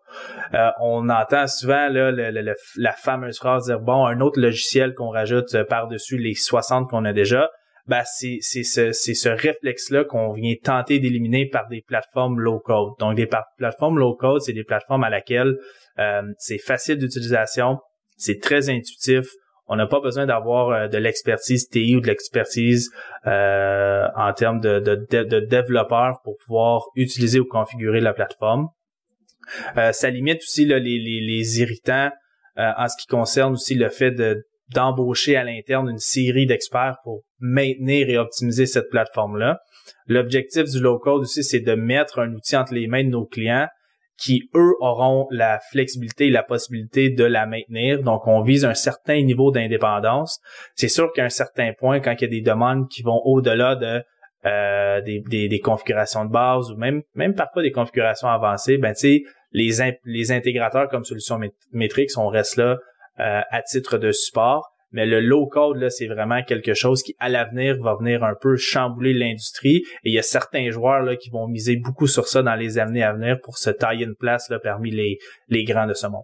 Euh, 0.54 0.70
on 0.82 1.10
entend 1.10 1.48
souvent 1.48 1.90
là, 1.90 2.12
la 2.12 2.92
fameuse 2.92 3.38
phrase 3.38 3.66
dire, 3.66 3.80
bon, 3.80 4.06
un 4.06 4.20
autre 4.20 4.40
logiciel 4.40 4.94
qu'on 4.94 5.10
rajoute 5.10 5.64
par-dessus 5.64 6.18
les 6.18 6.36
60 6.36 6.90
qu'on 6.90 7.06
a 7.06 7.14
déjà, 7.14 7.50
ben 7.88 8.02
c'est 8.04 8.40
ce, 8.42 8.92
ce 8.92 9.30
réflexe-là 9.30 10.06
qu'on 10.06 10.32
vient 10.32 10.56
tenter 10.62 11.00
d'éliminer 11.00 11.48
par 11.48 11.68
des 11.68 11.82
plateformes 11.82 12.40
low-code. 12.40 12.94
Donc, 13.00 13.16
des 13.16 13.30
plateformes 13.58 14.00
low-code, 14.00 14.42
c'est 14.42 14.54
des 14.54 14.64
plateformes 14.64 15.04
à 15.04 15.10
laquelle 15.10 15.56
euh, 16.00 16.22
c'est 16.38 16.58
facile 16.58 16.98
d'utilisation, 16.98 17.78
c'est 18.18 18.42
très 18.42 18.70
intuitif, 18.70 19.28
on 19.68 19.76
n'a 19.76 19.88
pas 19.88 20.00
besoin 20.00 20.26
d'avoir 20.26 20.70
euh, 20.70 20.88
de 20.88 20.98
l'expertise 20.98 21.68
TI 21.70 21.96
ou 21.96 22.02
de 22.02 22.08
l'expertise 22.08 22.92
euh, 23.26 24.08
en 24.16 24.34
termes 24.34 24.60
de, 24.60 25.40
développeurs 25.40 26.20
pour 26.24 26.38
pouvoir 26.38 26.84
utiliser 26.96 27.40
ou 27.40 27.46
configurer 27.46 28.02
la 28.02 28.14
plateforme. 28.14 28.68
Euh, 29.78 29.92
ça 29.92 30.10
limite 30.10 30.42
aussi 30.42 30.66
les, 30.66 30.80
les, 30.80 31.62
irritants 31.62 32.10
en 32.58 32.88
ce 32.88 32.96
qui 32.98 33.08
concerne 33.08 33.54
aussi 33.54 33.76
le 33.76 33.90
fait 33.90 34.12
de 34.12 34.46
d'embaucher 34.74 35.36
à 35.36 35.44
l'interne 35.44 35.90
une 35.90 36.00
série 36.00 36.48
d'experts 36.48 36.98
pour 37.04 37.22
maintenir 37.40 38.10
et 38.10 38.18
optimiser 38.18 38.66
cette 38.66 38.90
plateforme-là. 38.90 39.60
L'objectif 40.08 40.64
du 40.64 40.80
low-code 40.80 41.22
aussi, 41.22 41.44
c'est 41.44 41.60
de 41.60 41.76
mettre 41.76 42.18
un 42.18 42.34
outil 42.34 42.58
entre 42.58 42.74
les 42.74 42.88
mains 42.88 43.04
de 43.04 43.10
nos 43.10 43.26
clients 43.26 43.68
qui, 44.18 44.50
eux, 44.56 44.74
auront 44.80 45.28
la 45.30 45.60
flexibilité 45.72 46.28
et 46.28 46.32
la 46.32 46.44
possibilité 46.44 47.10
de 47.10 47.24
la 47.24 47.46
maintenir. 47.46 48.02
Donc, 48.02 48.28
on 48.28 48.42
vise 48.42 48.66
un 48.66 48.74
certain 48.74 49.22
niveau 49.22 49.52
d'indépendance. 49.52 50.40
C'est 50.76 50.88
sûr 50.88 51.12
qu'à 51.14 51.26
un 51.26 51.30
certain 51.30 51.74
point, 51.78 52.00
quand 52.00 52.14
il 52.20 52.22
y 52.22 52.26
a 52.26 52.30
des 52.30 52.42
demandes 52.42 52.88
qui 52.90 53.04
vont 53.04 53.22
au-delà 53.26 53.76
de 53.76 54.04
euh, 54.46 55.02
des, 55.02 55.60
configurations 55.64 56.24
de 56.24 56.30
base 56.30 56.72
ou 56.72 56.78
même 56.78 57.02
même 57.16 57.34
parfois 57.34 57.64
des 57.64 57.72
configurations 57.72 58.28
avancées, 58.28 58.78
ben 58.78 58.94
les, 59.52 59.98
les 60.04 60.32
intégrateurs 60.32 60.88
comme 60.88 61.04
Solution 61.04 61.40
Métrix, 61.72 62.08
on 62.16 62.28
reste 62.28 62.58
là 62.58 62.78
euh, 63.20 63.42
à 63.50 63.62
titre 63.64 63.98
de 63.98 64.12
support. 64.12 64.75
Mais 64.96 65.06
le 65.06 65.20
low 65.20 65.46
code, 65.48 65.78
là, 65.78 65.90
c'est 65.90 66.08
vraiment 66.08 66.42
quelque 66.42 66.74
chose 66.74 67.04
qui, 67.04 67.16
à 67.20 67.28
l'avenir, 67.28 67.76
va 67.82 67.98
venir 68.00 68.24
un 68.24 68.34
peu 68.40 68.56
chambouler 68.56 69.14
l'industrie. 69.14 69.84
Et 70.04 70.10
il 70.10 70.14
y 70.14 70.20
a 70.20 70.24
certains 70.24 70.72
joueurs 70.72 71.04
là, 71.04 71.18
qui 71.18 71.30
vont 71.30 71.50
miser 71.50 71.76
beaucoup 71.76 72.08
sur 72.08 72.28
ça 72.28 72.42
dans 72.42 72.56
les 72.56 72.80
années 72.80 73.04
à 73.04 73.12
venir 73.12 73.38
pour 73.44 73.58
se 73.58 73.70
tailler 73.70 74.06
une 74.06 74.16
place 74.16 74.50
là, 74.50 74.58
parmi 74.58 74.92
les, 74.92 75.18
les 75.50 75.66
grands 75.66 75.86
de 75.86 75.94
ce 75.94 76.08
monde. 76.08 76.24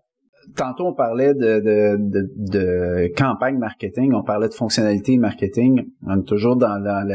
Tantôt, 0.55 0.87
on 0.87 0.93
parlait 0.93 1.33
de, 1.33 1.59
de, 1.59 1.97
de, 1.99 2.29
de 2.37 3.13
campagne 3.15 3.57
marketing, 3.57 4.13
on 4.13 4.23
parlait 4.23 4.47
de 4.47 4.53
fonctionnalité 4.53 5.17
marketing. 5.17 5.83
On 6.07 6.21
est 6.21 6.25
toujours 6.25 6.55
dans, 6.55 6.81
dans 6.81 7.05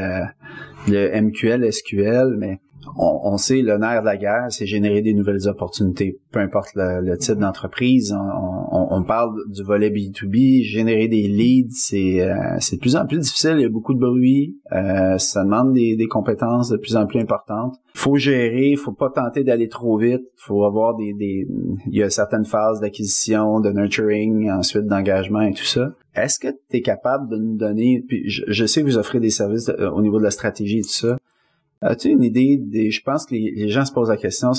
le 0.88 1.20
MQL, 1.20 1.72
SQL, 1.72 2.36
mais 2.38 2.58
on, 2.96 3.36
sait 3.36 3.62
le 3.62 3.78
nerf 3.78 4.00
de 4.00 4.06
la 4.06 4.16
guerre, 4.16 4.46
c'est 4.50 4.66
générer 4.66 5.02
des 5.02 5.12
nouvelles 5.12 5.48
opportunités, 5.48 6.18
peu 6.32 6.40
importe 6.40 6.70
le, 6.74 7.16
type 7.16 7.38
d'entreprise. 7.38 8.16
On, 8.70 9.02
parle 9.02 9.34
du 9.48 9.62
volet 9.62 9.90
B2B, 9.90 10.62
générer 10.64 11.08
des 11.08 11.28
leads, 11.28 11.74
c'est 11.74 12.22
euh, 12.22 12.56
de 12.56 12.78
plus 12.78 12.96
en 12.96 13.06
plus 13.06 13.18
difficile. 13.18 13.54
Il 13.56 13.62
y 13.62 13.64
a 13.64 13.68
beaucoup 13.68 13.94
de 13.94 14.00
bruit, 14.00 14.56
euh, 14.72 15.18
ça 15.18 15.44
demande 15.44 15.72
des, 15.72 16.06
compétences 16.08 16.70
de 16.70 16.76
plus 16.76 16.96
en 16.96 17.06
plus 17.06 17.20
importantes. 17.20 17.76
Faut 17.94 18.16
gérer, 18.16 18.74
faut 18.76 18.92
pas 18.92 19.10
tenter 19.10 19.44
d'aller 19.44 19.68
trop 19.68 19.98
vite. 19.98 20.22
Faut 20.36 20.64
avoir 20.64 20.94
des, 20.96 21.12
des 21.12 21.46
il 21.86 21.98
y 21.98 22.02
a 22.02 22.10
certaines 22.10 22.44
phases 22.44 22.80
d'acquisition, 22.80 23.60
de 23.60 23.70
nurturing, 23.70 24.50
ensuite 24.50 24.86
d'engagement 24.86 25.40
et 25.40 25.52
tout 25.52 25.64
ça. 25.64 25.90
Est-ce 26.14 26.38
que 26.38 26.48
tu 26.48 26.78
es 26.78 26.80
capable 26.80 27.28
de 27.28 27.36
nous 27.36 27.56
donner, 27.56 28.02
puis 28.06 28.22
je, 28.26 28.66
sais 28.66 28.80
que 28.80 28.86
vous 28.86 28.98
offrez 28.98 29.20
des 29.20 29.30
services 29.30 29.68
euh, 29.68 29.90
au 29.90 30.00
niveau 30.00 30.18
de 30.18 30.24
la 30.24 30.30
stratégie 30.30 30.78
et 30.78 30.82
tout 30.82 30.88
ça, 30.88 31.18
As-tu 31.82 32.08
une 32.08 32.22
idée 32.22 32.56
des, 32.58 32.90
je 32.90 33.02
pense 33.02 33.26
que 33.26 33.34
les, 33.34 33.68
gens 33.68 33.84
se 33.84 33.92
posent 33.92 34.08
la 34.08 34.16
question, 34.16 34.52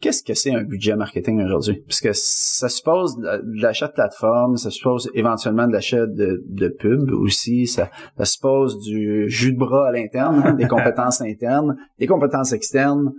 qu'est-ce 0.00 0.22
que 0.22 0.34
c'est 0.34 0.54
un 0.54 0.62
budget 0.62 0.96
marketing 0.96 1.42
aujourd'hui? 1.44 1.82
Puisque 1.86 2.14
ça 2.14 2.68
suppose 2.68 3.18
de 3.18 3.60
l'achat 3.60 3.88
de 3.88 3.92
plateforme, 3.92 4.56
ça 4.56 4.70
suppose 4.70 5.10
éventuellement 5.14 5.66
de 5.66 5.72
l'achat 5.72 6.06
de, 6.06 6.42
de 6.46 6.68
pub 6.68 7.10
aussi, 7.12 7.66
ça, 7.66 7.90
ça 8.16 8.24
suppose 8.24 8.78
du 8.80 9.28
jus 9.28 9.52
de 9.52 9.58
bras 9.58 9.88
à 9.88 9.92
l'interne, 9.92 10.42
hein, 10.44 10.54
des 10.54 10.66
compétences 10.68 11.20
internes, 11.20 11.76
des 11.98 12.06
compétences 12.06 12.52
externes. 12.52 13.12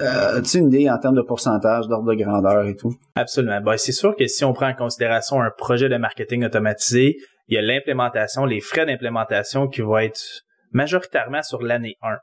Euh, 0.00 0.38
As-tu 0.38 0.58
une 0.58 0.68
idée 0.68 0.88
en 0.88 0.98
termes 0.98 1.16
de 1.16 1.22
pourcentage, 1.22 1.88
d'ordre 1.88 2.08
de 2.08 2.14
grandeur 2.14 2.66
et 2.68 2.76
tout? 2.76 2.94
Absolument. 3.16 3.60
Ben, 3.60 3.76
c'est 3.76 3.90
sûr 3.90 4.14
que 4.14 4.28
si 4.28 4.44
on 4.44 4.52
prend 4.52 4.68
en 4.68 4.74
considération 4.74 5.40
un 5.40 5.50
projet 5.50 5.88
de 5.88 5.96
marketing 5.96 6.44
automatisé, 6.44 7.16
il 7.48 7.56
y 7.56 7.58
a 7.58 7.62
l'implémentation, 7.62 8.44
les 8.44 8.60
frais 8.60 8.86
d'implémentation 8.86 9.66
qui 9.66 9.80
vont 9.80 9.98
être 9.98 10.22
majoritairement 10.70 11.42
sur 11.42 11.60
l'année 11.62 11.96
1. 12.02 12.16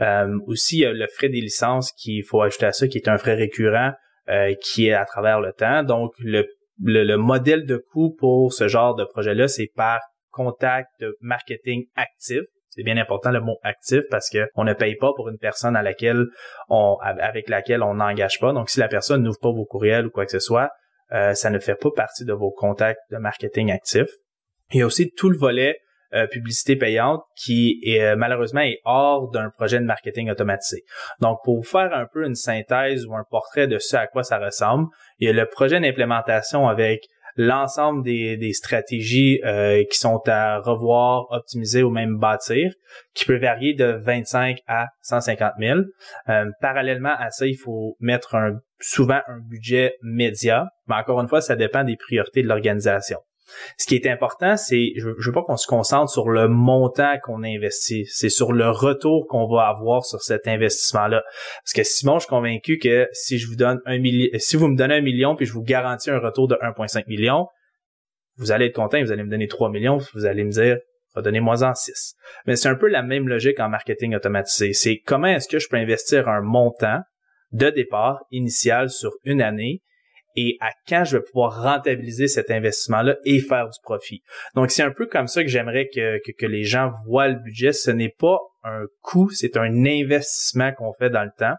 Euh, 0.00 0.38
aussi, 0.46 0.78
il 0.78 0.80
y 0.80 0.86
a 0.86 0.92
le 0.92 1.06
frais 1.06 1.28
des 1.28 1.40
licences 1.40 1.92
qu'il 1.92 2.24
faut 2.24 2.42
ajouter 2.42 2.66
à 2.66 2.72
ça, 2.72 2.88
qui 2.88 2.98
est 2.98 3.08
un 3.08 3.18
frais 3.18 3.34
récurrent 3.34 3.92
euh, 4.28 4.54
qui 4.62 4.88
est 4.88 4.92
à 4.92 5.04
travers 5.04 5.40
le 5.40 5.52
temps. 5.52 5.82
Donc, 5.82 6.12
le, 6.18 6.46
le, 6.82 7.16
modèle 7.16 7.64
de 7.64 7.76
coût 7.76 8.14
pour 8.18 8.52
ce 8.52 8.68
genre 8.68 8.94
de 8.94 9.04
projet-là, 9.04 9.48
c'est 9.48 9.70
par 9.74 10.00
contact 10.30 10.88
de 11.00 11.16
marketing 11.20 11.84
actif. 11.96 12.42
C'est 12.68 12.82
bien 12.82 12.98
important 12.98 13.30
le 13.30 13.40
mot 13.40 13.56
actif 13.62 14.02
parce 14.10 14.28
que 14.28 14.48
on 14.54 14.64
ne 14.64 14.74
paye 14.74 14.96
pas 14.96 15.12
pour 15.16 15.30
une 15.30 15.38
personne 15.38 15.76
à 15.76 15.82
laquelle 15.82 16.26
on 16.68 16.98
avec 17.00 17.48
laquelle 17.48 17.82
on 17.82 17.94
n'engage 17.94 18.38
pas. 18.38 18.52
Donc 18.52 18.68
si 18.68 18.80
la 18.80 18.88
personne 18.88 19.22
n'ouvre 19.22 19.38
pas 19.40 19.50
vos 19.50 19.64
courriels 19.64 20.06
ou 20.06 20.10
quoi 20.10 20.26
que 20.26 20.32
ce 20.32 20.40
soit, 20.40 20.68
euh, 21.12 21.32
ça 21.32 21.48
ne 21.48 21.58
fait 21.58 21.76
pas 21.76 21.88
partie 21.90 22.26
de 22.26 22.34
vos 22.34 22.50
contacts 22.50 23.00
de 23.10 23.16
marketing 23.16 23.70
actif. 23.70 24.08
Il 24.72 24.80
y 24.80 24.82
a 24.82 24.86
aussi 24.86 25.10
tout 25.10 25.30
le 25.30 25.38
volet 25.38 25.78
euh, 26.14 26.26
publicité 26.26 26.76
payante 26.76 27.22
qui 27.36 27.80
est 27.82 28.00
euh, 28.00 28.16
malheureusement 28.16 28.60
est 28.60 28.80
hors 28.84 29.30
d'un 29.30 29.50
projet 29.50 29.78
de 29.78 29.84
marketing 29.84 30.30
automatisé. 30.30 30.82
Donc 31.20 31.38
pour 31.44 31.56
vous 31.56 31.62
faire 31.62 31.92
un 31.92 32.06
peu 32.06 32.24
une 32.24 32.34
synthèse 32.34 33.06
ou 33.06 33.14
un 33.14 33.24
portrait 33.28 33.66
de 33.66 33.78
ce 33.78 33.96
à 33.96 34.06
quoi 34.06 34.22
ça 34.22 34.38
ressemble, 34.38 34.86
il 35.18 35.26
y 35.26 35.30
a 35.30 35.32
le 35.32 35.46
projet 35.46 35.80
d'implémentation 35.80 36.68
avec 36.68 37.08
l'ensemble 37.36 38.02
des, 38.02 38.52
stratégies 38.52 39.40
euh, 39.44 39.84
qui 39.90 39.98
sont 39.98 40.22
à 40.26 40.58
revoir, 40.58 41.26
optimiser 41.30 41.82
ou 41.82 41.90
même 41.90 42.18
bâtir, 42.18 42.72
qui 43.12 43.26
peut 43.26 43.38
varier 43.38 43.74
de 43.74 44.00
25 44.02 44.60
à 44.66 44.86
150 45.02 45.52
000. 45.58 45.80
parallèlement 46.60 47.14
à 47.18 47.30
ça, 47.30 47.46
il 47.46 47.56
faut 47.56 47.96
mettre 48.00 48.36
souvent 48.80 49.20
un 49.26 49.38
budget 49.40 49.96
média, 50.02 50.68
mais 50.86 50.94
encore 50.94 51.20
une 51.20 51.28
fois, 51.28 51.40
ça 51.40 51.56
dépend 51.56 51.84
des 51.84 51.96
priorités 51.96 52.42
de 52.42 52.48
l'organisation. 52.48 53.18
Ce 53.78 53.86
qui 53.86 53.94
est 53.94 54.06
important, 54.06 54.56
c'est, 54.56 54.92
je, 54.96 55.08
veux 55.08 55.32
pas 55.32 55.42
qu'on 55.42 55.56
se 55.56 55.66
concentre 55.66 56.10
sur 56.10 56.28
le 56.28 56.48
montant 56.48 57.14
qu'on 57.22 57.42
investit, 57.42 58.06
c'est 58.06 58.28
sur 58.28 58.52
le 58.52 58.70
retour 58.70 59.26
qu'on 59.28 59.46
va 59.46 59.68
avoir 59.68 60.04
sur 60.04 60.20
cet 60.20 60.48
investissement-là. 60.48 61.22
Parce 61.62 61.72
que 61.72 61.84
Simon, 61.84 62.14
je 62.14 62.24
suis 62.24 62.28
convaincu 62.28 62.78
que 62.78 63.08
si 63.12 63.38
je 63.38 63.46
vous 63.46 63.56
donne 63.56 63.80
un 63.86 63.98
million, 63.98 64.28
si 64.38 64.56
vous 64.56 64.68
me 64.68 64.76
donnez 64.76 64.96
un 64.96 65.00
million 65.00 65.36
puis 65.36 65.46
je 65.46 65.52
vous 65.52 65.62
garantis 65.62 66.10
un 66.10 66.18
retour 66.18 66.48
de 66.48 66.56
1,5 66.56 67.04
million, 67.06 67.46
vous 68.36 68.52
allez 68.52 68.66
être 68.66 68.74
content, 68.74 69.00
vous 69.00 69.12
allez 69.12 69.22
me 69.22 69.30
donner 69.30 69.48
3 69.48 69.70
millions, 69.70 69.98
vous 70.14 70.26
allez 70.26 70.44
me 70.44 70.50
dire, 70.50 70.78
redonnez-moi 71.14 71.62
en 71.64 71.74
6. 71.74 72.14
Mais 72.46 72.56
c'est 72.56 72.68
un 72.68 72.74
peu 72.74 72.88
la 72.88 73.02
même 73.02 73.28
logique 73.28 73.60
en 73.60 73.68
marketing 73.68 74.14
automatisé. 74.14 74.72
C'est 74.72 74.98
comment 74.98 75.28
est-ce 75.28 75.48
que 75.48 75.58
je 75.58 75.68
peux 75.68 75.76
investir 75.76 76.28
un 76.28 76.42
montant 76.42 77.00
de 77.52 77.70
départ 77.70 78.24
initial 78.30 78.90
sur 78.90 79.12
une 79.24 79.40
année 79.40 79.82
et 80.36 80.58
à 80.60 80.70
quand 80.88 81.04
je 81.04 81.16
vais 81.16 81.22
pouvoir 81.22 81.62
rentabiliser 81.62 82.28
cet 82.28 82.50
investissement-là 82.50 83.16
et 83.24 83.40
faire 83.40 83.68
du 83.68 83.78
profit. 83.82 84.22
Donc, 84.54 84.70
c'est 84.70 84.82
un 84.82 84.90
peu 84.90 85.06
comme 85.06 85.26
ça 85.26 85.42
que 85.42 85.48
j'aimerais 85.48 85.88
que, 85.92 86.20
que, 86.32 86.46
les 86.46 86.64
gens 86.64 86.92
voient 87.06 87.28
le 87.28 87.36
budget. 87.36 87.72
Ce 87.72 87.90
n'est 87.90 88.14
pas 88.16 88.38
un 88.62 88.84
coût, 89.00 89.30
c'est 89.30 89.56
un 89.56 89.84
investissement 89.84 90.72
qu'on 90.72 90.92
fait 90.92 91.10
dans 91.10 91.24
le 91.24 91.30
temps. 91.36 91.54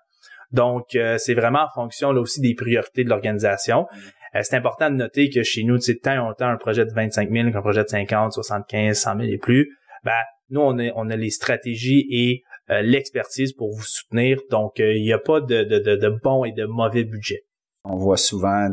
Donc, 0.51 0.95
euh, 0.95 1.17
c'est 1.17 1.33
vraiment 1.33 1.63
en 1.63 1.69
fonction 1.73 2.11
là 2.11 2.21
aussi 2.21 2.39
des 2.39 2.53
priorités 2.53 3.03
de 3.03 3.09
l'organisation. 3.09 3.87
Euh, 4.35 4.39
c'est 4.43 4.55
important 4.55 4.89
de 4.89 4.95
noter 4.95 5.29
que 5.29 5.43
chez 5.43 5.63
nous, 5.63 5.79
c'est 5.79 5.95
tant 5.95 6.17
on 6.25 6.43
un 6.43 6.57
projet 6.57 6.85
de 6.85 6.93
25 6.93 7.29
000 7.29 7.51
qu'un 7.51 7.61
projet 7.61 7.83
de 7.83 7.89
50, 7.89 8.31
75, 8.31 8.97
100 8.97 9.19
000 9.19 9.23
et 9.23 9.37
plus. 9.37 9.77
Ben, 10.03 10.21
nous, 10.49 10.61
on, 10.61 10.77
est, 10.77 10.93
on 10.95 11.09
a 11.09 11.15
les 11.17 11.31
stratégies 11.31 12.07
et 12.09 12.43
euh, 12.69 12.81
l'expertise 12.81 13.51
pour 13.53 13.73
vous 13.73 13.83
soutenir. 13.83 14.39
Donc, 14.49 14.75
il 14.79 15.01
n'y 15.01 15.11
a 15.11 15.19
pas 15.19 15.41
de, 15.41 15.63
de, 15.63 15.79
de, 15.79 15.95
de 15.97 16.09
bon 16.23 16.45
et 16.45 16.53
de 16.53 16.65
mauvais 16.65 17.03
budget 17.03 17.41
on 17.89 17.97
voit 17.97 18.17
souvent, 18.17 18.69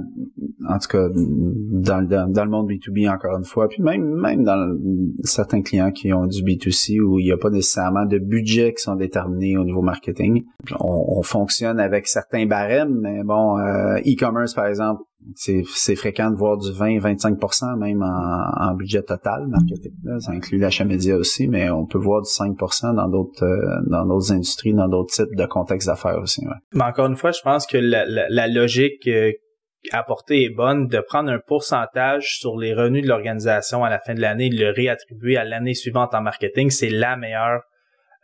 en 0.69 0.79
tout 0.79 0.89
cas 0.89 1.09
dans, 1.15 2.03
dans, 2.03 2.45
le 2.45 2.51
monde 2.51 2.71
B2B 2.71 3.11
encore 3.11 3.37
une 3.37 3.45
fois, 3.45 3.69
puis 3.69 3.83
même 3.83 4.05
même 4.15 4.45
dans 4.45 4.77
certains 5.23 5.63
clients 5.63 5.93
qui 5.93 6.13
ont 6.13 6.27
du 6.27 6.43
B2C 6.43 7.01
où 7.01 7.19
il 7.19 7.25
n'y 7.25 7.33
a 7.33 7.37
pas 7.37 7.51
nécessairement 7.51 8.07
de 8.07 8.19
budget 8.19 8.75
qui 8.75 8.83
sont 8.83 8.97
déterminés 8.97 9.57
au 9.57 9.65
niveau 9.65 9.83
marketing. 9.83 10.45
On, 10.81 11.23
fonctionne 11.23 11.81
avec 11.81 12.07
certains 12.07 12.45
barèmes, 12.47 12.99
mais 13.01 13.23
bon, 13.25 13.59
euh, 13.59 13.97
e-commerce 14.07 14.53
par 14.53 14.67
exemple, 14.67 15.03
c'est 15.35 15.97
fréquent 15.97 16.31
de 16.31 16.37
voir 16.37 16.59
du 16.59 16.69
20-25% 16.69 17.79
même 17.79 18.03
en, 18.03 18.75
budget 18.75 19.03
total 19.03 19.47
marketing. 19.47 19.93
Ça 20.21 20.33
inclut 20.33 20.59
l'achat 20.59 20.85
média 20.85 21.17
aussi, 21.17 21.49
mais 21.49 21.71
on 21.71 21.87
peut 21.87 21.99
voir 21.99 22.23
du 22.23 22.29
5% 22.29 22.95
dans 22.95 23.09
d'autres 23.09 23.45
euh, 23.45 23.81
dans 23.87 24.05
d'autres 24.05 24.33
industries, 24.33 24.75
dans 24.75 24.89
d'autres 24.89 25.15
types 25.15 25.35
de 25.35 25.47
contextes 25.47 25.89
d'affaires 25.89 26.19
aussi. 26.19 26.45
Mais 26.73 26.85
encore 26.85 27.07
une 27.07 27.17
fois, 27.17 27.33
je 27.33 27.41
pense 27.43 27.67
que 27.67 27.79
la, 27.79 28.49
logique 28.49 29.07
euh, 29.07 29.33
apportée 29.93 30.45
est 30.45 30.55
bonne 30.55 30.89
de 30.89 31.01
prendre 31.01 31.31
un 31.31 31.41
pourcentage 31.47 32.39
sur 32.39 32.57
les 32.57 32.75
revenus 32.75 33.03
de 33.03 33.09
l'organisation 33.09 33.85
à 33.85 33.91
la 33.91 33.99
fin 33.99 34.15
de 34.15 34.21
l'année 34.21 34.47
et 34.47 34.51
de 34.51 34.59
le 34.59 34.71
réattribuer 34.71 35.37
à 35.37 35.45
l'année 35.45 35.75
suivante 35.75 36.15
en 36.15 36.21
marketing. 36.21 36.71
C'est 36.71 36.91
la 36.91 37.17
meilleure 37.17 37.63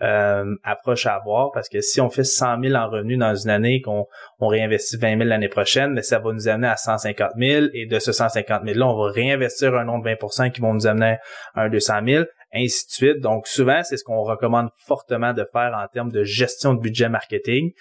euh, 0.02 0.54
approche 0.64 1.04
à 1.06 1.14
avoir 1.14 1.50
parce 1.52 1.68
que 1.68 1.80
si 1.82 2.00
on 2.00 2.08
fait 2.08 2.24
100 2.24 2.62
000 2.62 2.74
en 2.74 2.88
revenus 2.88 3.18
dans 3.18 3.34
une 3.34 3.50
année 3.50 3.82
qu'on 3.82 4.06
on 4.38 4.46
réinvestit 4.46 4.96
20 4.96 5.18
000 5.18 5.28
l'année 5.28 5.48
prochaine, 5.48 5.92
mais 5.92 6.02
ça 6.02 6.18
va 6.18 6.32
nous 6.32 6.48
amener 6.48 6.68
à 6.68 6.76
150 6.76 7.32
000 7.38 7.66
et 7.74 7.84
de 7.84 7.98
ce 7.98 8.12
150 8.12 8.62
000 8.64 8.78
là, 8.78 8.86
on 8.86 8.96
va 8.96 9.10
réinvestir 9.10 9.74
un 9.74 9.84
nombre 9.84 10.04
de 10.04 10.10
20% 10.10 10.52
qui 10.52 10.62
vont 10.62 10.72
nous 10.72 10.86
amener 10.86 11.16
à 11.54 11.64
un 11.64 11.68
200 11.68 11.94
000 12.06 12.24
ainsi 12.54 12.86
de 12.86 12.92
suite. 12.92 13.20
Donc 13.20 13.46
souvent, 13.46 13.82
c'est 13.82 13.98
ce 13.98 14.04
qu'on 14.04 14.22
recommande 14.22 14.70
fortement 14.78 15.34
de 15.34 15.46
faire 15.52 15.72
en 15.76 15.86
termes 15.92 16.10
de 16.10 16.24
gestion 16.24 16.74
de 16.74 16.80
budget 16.80 17.08
marketing. 17.08 17.72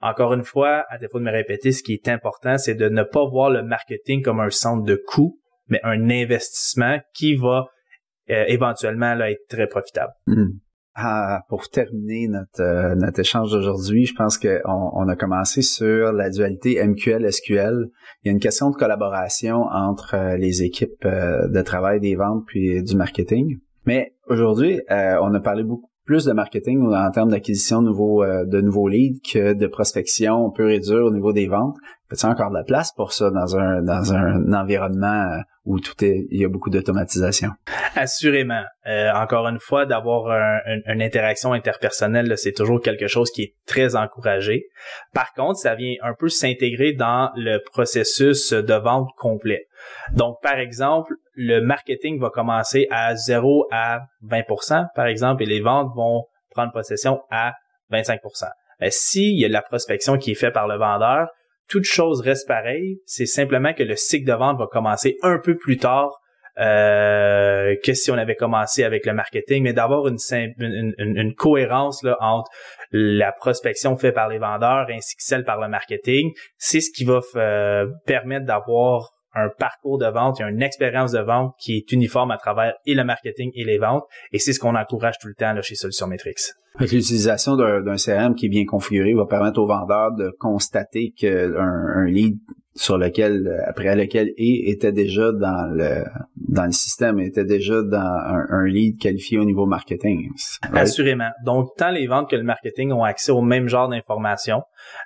Encore 0.00 0.34
une 0.34 0.44
fois, 0.44 0.84
à 0.90 0.98
défaut 0.98 1.18
de 1.18 1.24
me 1.24 1.30
répéter, 1.30 1.72
ce 1.72 1.82
qui 1.82 1.92
est 1.94 2.08
important, 2.08 2.58
c'est 2.58 2.74
de 2.74 2.88
ne 2.88 3.02
pas 3.02 3.24
voir 3.24 3.50
le 3.50 3.62
marketing 3.62 4.22
comme 4.22 4.40
un 4.40 4.50
centre 4.50 4.84
de 4.84 4.96
coût, 4.96 5.40
mais 5.68 5.80
un 5.82 6.10
investissement 6.10 6.98
qui 7.14 7.34
va 7.36 7.66
euh, 8.30 8.44
éventuellement 8.48 9.18
être 9.20 9.46
très 9.48 9.66
profitable. 9.66 10.12
Hmm 10.26 10.58
ah, 11.00 11.42
pour 11.48 11.68
terminer 11.68 12.26
notre, 12.26 12.60
euh, 12.60 12.96
notre 12.96 13.20
échange 13.20 13.52
d'aujourd'hui, 13.52 14.04
je 14.04 14.14
pense 14.14 14.36
qu'on 14.36 14.58
on 14.66 15.06
a 15.06 15.14
commencé 15.14 15.62
sur 15.62 16.12
la 16.12 16.28
dualité 16.28 16.84
MQL-SQL. 16.84 17.88
Il 18.24 18.26
y 18.26 18.28
a 18.30 18.32
une 18.32 18.40
question 18.40 18.70
de 18.70 18.74
collaboration 18.74 19.62
entre 19.70 20.16
euh, 20.16 20.36
les 20.36 20.64
équipes 20.64 21.04
euh, 21.04 21.46
de 21.46 21.62
travail 21.62 22.00
des 22.00 22.16
ventes 22.16 22.42
puis 22.48 22.82
du 22.82 22.96
marketing. 22.96 23.58
Mais 23.86 24.12
aujourd'hui, 24.26 24.80
on 24.90 25.32
a 25.32 25.40
parlé 25.40 25.62
beaucoup 25.62 25.88
plus 26.04 26.24
de 26.24 26.32
marketing 26.32 26.82
en 26.82 27.10
termes 27.10 27.30
d'acquisition 27.30 27.80
de 27.80 27.86
nouveaux, 27.86 28.22
de 28.22 28.60
nouveaux 28.60 28.88
leads 28.88 29.20
que 29.32 29.54
de 29.54 29.66
prospection 29.66 30.50
pure 30.50 30.68
et 30.68 30.80
dure 30.80 31.06
au 31.06 31.10
niveau 31.10 31.32
des 31.32 31.46
ventes. 31.46 31.76
Peut-il 32.08 32.26
encore 32.26 32.50
de 32.50 32.54
la 32.54 32.64
place 32.64 32.92
pour 32.92 33.12
ça 33.12 33.30
dans 33.30 33.56
un, 33.56 33.82
dans 33.82 34.14
un 34.14 34.52
environnement 34.54 35.42
où 35.66 35.78
tout 35.78 36.02
est, 36.02 36.26
il 36.30 36.40
y 36.40 36.44
a 36.44 36.48
beaucoup 36.48 36.70
d'automatisation. 36.70 37.50
Assurément. 37.94 38.62
Euh, 38.86 39.12
encore 39.12 39.46
une 39.46 39.60
fois, 39.60 39.84
d'avoir 39.84 40.28
une 40.86 41.02
interaction 41.02 41.52
interpersonnelle, 41.52 42.38
c'est 42.38 42.52
toujours 42.52 42.80
quelque 42.80 43.06
chose 43.06 43.30
qui 43.30 43.42
est 43.42 43.54
très 43.66 43.94
encouragé. 43.94 44.68
Par 45.12 45.34
contre, 45.34 45.58
ça 45.58 45.74
vient 45.74 45.94
un 46.02 46.14
peu 46.18 46.30
s'intégrer 46.30 46.94
dans 46.94 47.30
le 47.36 47.58
processus 47.58 48.54
de 48.54 48.74
vente 48.74 49.10
complet. 49.18 49.66
Donc, 50.14 50.38
par 50.42 50.58
exemple, 50.58 51.12
le 51.34 51.60
marketing 51.60 52.18
va 52.18 52.30
commencer 52.30 52.86
à 52.90 53.14
0 53.14 53.68
à 53.70 54.00
20% 54.26 54.86
par 54.94 55.06
exemple, 55.06 55.42
et 55.42 55.46
les 55.46 55.60
ventes 55.60 55.92
vont 55.94 56.24
prendre 56.50 56.72
possession 56.72 57.20
à 57.30 57.52
25 57.90 58.20
Mais 58.80 58.90
s'il 58.90 59.38
y 59.38 59.44
a 59.44 59.48
la 59.48 59.62
prospection 59.62 60.18
qui 60.18 60.32
est 60.32 60.34
faite 60.34 60.54
par 60.54 60.66
le 60.66 60.76
vendeur, 60.76 61.28
toute 61.68 61.84
chose 61.84 62.20
reste 62.20 62.48
pareille. 62.48 62.98
C'est 63.04 63.26
simplement 63.26 63.72
que 63.74 63.82
le 63.82 63.96
cycle 63.96 64.26
de 64.26 64.32
vente 64.32 64.58
va 64.58 64.66
commencer 64.66 65.16
un 65.22 65.38
peu 65.38 65.56
plus 65.56 65.76
tard 65.76 66.18
euh, 66.58 67.76
que 67.84 67.94
si 67.94 68.10
on 68.10 68.14
avait 68.14 68.34
commencé 68.34 68.82
avec 68.82 69.06
le 69.06 69.12
marketing, 69.12 69.62
mais 69.62 69.72
d'avoir 69.72 70.08
une, 70.08 70.18
une, 70.58 71.34
cohérence 71.34 72.02
là, 72.02 72.16
entre 72.20 72.50
la 72.90 73.30
prospection 73.30 73.96
faite 73.96 74.14
par 74.14 74.28
les 74.28 74.38
vendeurs 74.38 74.86
ainsi 74.90 75.14
que 75.14 75.22
celle 75.22 75.44
par 75.44 75.60
le 75.60 75.68
marketing, 75.68 76.32
c'est 76.56 76.80
ce 76.80 76.90
qui 76.90 77.04
va 77.04 77.20
euh, 77.36 77.86
permettre 78.06 78.44
d'avoir 78.44 79.12
un 79.34 79.50
parcours 79.56 79.98
de 79.98 80.06
vente 80.06 80.40
et 80.40 80.42
une 80.42 80.62
expérience 80.62 81.12
de 81.12 81.20
vente 81.20 81.54
qui 81.60 81.76
est 81.76 81.92
uniforme 81.92 82.32
à 82.32 82.38
travers 82.38 82.74
et 82.86 82.94
le 82.94 83.04
marketing 83.04 83.52
et 83.54 83.64
les 83.64 83.78
ventes. 83.78 84.04
Et 84.32 84.40
c'est 84.40 84.52
ce 84.52 84.58
qu'on 84.58 84.74
encourage 84.74 85.18
tout 85.20 85.28
le 85.28 85.34
temps 85.34 85.52
là, 85.52 85.62
chez 85.62 85.76
Solution 85.76 86.08
Metrics. 86.08 86.54
L'utilisation 86.80 87.56
d'un 87.56 87.96
CRM 87.96 88.34
qui 88.34 88.46
est 88.46 88.50
bien 88.50 88.64
configuré 88.64 89.14
va 89.14 89.26
permettre 89.26 89.60
au 89.60 89.66
vendeur 89.66 90.12
de 90.12 90.30
constater 90.38 91.12
qu'un 91.16 91.54
un 91.56 92.06
lead 92.06 92.38
sur 92.78 92.96
lequel 92.96 93.60
après 93.66 93.96
lequel 93.96 94.32
et 94.36 94.70
était 94.70 94.92
déjà 94.92 95.32
dans 95.32 95.66
le 95.74 96.04
dans 96.36 96.64
le 96.64 96.72
système 96.72 97.20
était 97.20 97.44
déjà 97.44 97.82
dans 97.82 97.98
un, 97.98 98.66
lead 98.66 98.98
qualifié 98.98 99.38
au 99.38 99.44
niveau 99.44 99.66
marketing. 99.66 100.30
Assurément. 100.72 101.30
Donc 101.44 101.70
tant 101.76 101.90
les 101.90 102.06
ventes 102.06 102.30
que 102.30 102.36
le 102.36 102.42
marketing 102.42 102.92
ont 102.92 103.04
accès 103.04 103.32
au 103.32 103.42
même 103.42 103.68
genre 103.68 103.88
d'informations. 103.88 104.62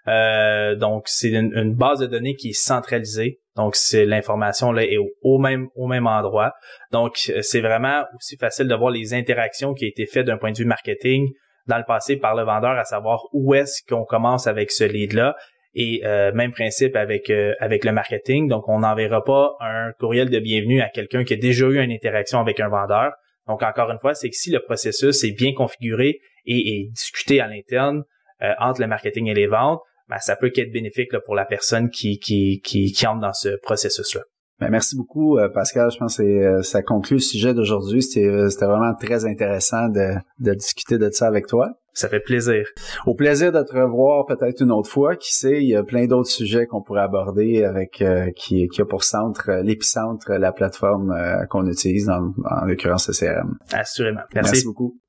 Euh, 0.06 0.76
donc 0.76 1.04
c'est 1.06 1.30
une, 1.30 1.74
base 1.74 2.00
de 2.00 2.06
données 2.06 2.36
qui 2.36 2.50
est 2.50 2.58
centralisée. 2.58 3.40
Donc 3.56 3.74
c'est 3.74 4.06
l'information 4.06 4.72
là 4.72 4.84
est 4.84 4.98
au, 5.22 5.38
même 5.38 5.68
au 5.74 5.86
même 5.86 6.06
endroit. 6.06 6.52
Donc 6.92 7.16
c'est 7.16 7.60
vraiment 7.60 8.04
aussi 8.16 8.36
facile 8.36 8.68
de 8.68 8.74
voir 8.74 8.90
les 8.90 9.14
interactions 9.14 9.74
qui 9.74 9.86
ont 9.86 9.88
été 9.88 10.06
faites 10.06 10.26
d'un 10.26 10.36
point 10.36 10.52
de 10.52 10.58
vue 10.58 10.64
marketing 10.64 11.28
dans 11.66 11.78
le 11.78 11.84
passé 11.84 12.16
par 12.16 12.34
le 12.34 12.42
vendeur 12.42 12.72
à 12.72 12.84
savoir 12.84 13.26
où 13.32 13.54
est-ce 13.54 13.82
qu'on 13.88 14.04
commence 14.04 14.46
avec 14.46 14.70
ce 14.70 14.84
lead 14.84 15.12
là 15.12 15.36
et 15.74 16.02
euh, 16.04 16.32
même 16.32 16.52
principe 16.52 16.96
avec 16.96 17.30
euh, 17.30 17.54
avec 17.58 17.84
le 17.84 17.92
marketing. 17.92 18.48
Donc, 18.48 18.68
on 18.68 18.80
n'enverra 18.80 19.24
pas 19.24 19.56
un 19.60 19.92
courriel 19.92 20.28
de 20.28 20.38
bienvenue 20.38 20.80
à 20.80 20.88
quelqu'un 20.88 21.24
qui 21.24 21.34
a 21.34 21.36
déjà 21.36 21.66
eu 21.66 21.78
une 21.78 21.92
interaction 21.92 22.40
avec 22.40 22.60
un 22.60 22.68
vendeur. 22.68 23.12
Donc, 23.48 23.62
encore 23.62 23.90
une 23.90 23.98
fois, 23.98 24.14
c'est 24.14 24.28
que 24.28 24.36
si 24.36 24.50
le 24.50 24.60
processus 24.60 25.24
est 25.24 25.32
bien 25.32 25.52
configuré 25.52 26.20
et, 26.44 26.88
discuté 26.90 27.40
à 27.40 27.46
l'interne 27.46 28.02
euh, 28.42 28.52
entre 28.58 28.80
le 28.80 28.86
marketing 28.86 29.28
et 29.28 29.34
les 29.34 29.46
ventes, 29.46 29.80
ben, 30.08 30.18
ça 30.18 30.36
peut 30.36 30.52
être 30.54 30.72
bénéfique 30.72 31.16
pour 31.24 31.34
la 31.34 31.44
personne 31.44 31.88
qui, 31.88 32.18
qui, 32.18 32.60
qui, 32.62 32.92
qui 32.92 33.06
entre 33.06 33.20
dans 33.20 33.32
ce 33.32 33.56
processus-là. 33.62 34.22
Ben, 34.62 34.70
merci 34.70 34.96
beaucoup, 34.96 35.38
Pascal. 35.54 35.90
Je 35.90 35.98
pense 35.98 36.16
que 36.18 36.62
ça 36.62 36.82
conclut 36.82 37.16
le 37.16 37.22
sujet 37.22 37.54
d'aujourd'hui. 37.54 38.02
C'était 38.02 38.28
vraiment 38.28 38.94
très 38.94 39.24
intéressant 39.24 39.88
de, 39.88 40.14
de 40.38 40.54
discuter 40.54 40.98
de 40.98 41.10
ça 41.10 41.26
avec 41.26 41.46
toi. 41.46 41.68
Ça 41.94 42.08
fait 42.08 42.20
plaisir. 42.20 42.66
Au 43.06 43.14
plaisir 43.14 43.52
de 43.52 43.62
te 43.62 43.74
revoir 43.74 44.24
peut-être 44.24 44.62
une 44.62 44.72
autre 44.72 44.88
fois. 44.88 45.14
Qui 45.16 45.34
sait, 45.34 45.62
il 45.62 45.68
y 45.68 45.76
a 45.76 45.82
plein 45.82 46.06
d'autres 46.06 46.30
sujets 46.30 46.66
qu'on 46.66 46.82
pourrait 46.82 47.02
aborder 47.02 47.64
avec 47.64 48.00
euh, 48.00 48.30
qui, 48.34 48.66
qui 48.68 48.80
a 48.80 48.86
pour 48.86 49.04
centre 49.04 49.50
euh, 49.50 49.62
l'épicentre, 49.62 50.32
la 50.32 50.52
plateforme 50.52 51.12
euh, 51.12 51.44
qu'on 51.46 51.66
utilise 51.66 52.06
dans, 52.06 52.32
en 52.50 52.64
l'occurrence 52.64 53.08
le 53.08 53.14
CRM. 53.14 53.58
Assurément. 53.72 54.22
Merci, 54.34 54.52
Merci 54.52 54.66
beaucoup. 54.66 55.01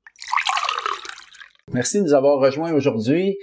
Merci 1.72 1.98
de 1.98 2.04
nous 2.04 2.14
avoir 2.14 2.38
rejoints 2.38 2.72
aujourd'hui. 2.72 3.36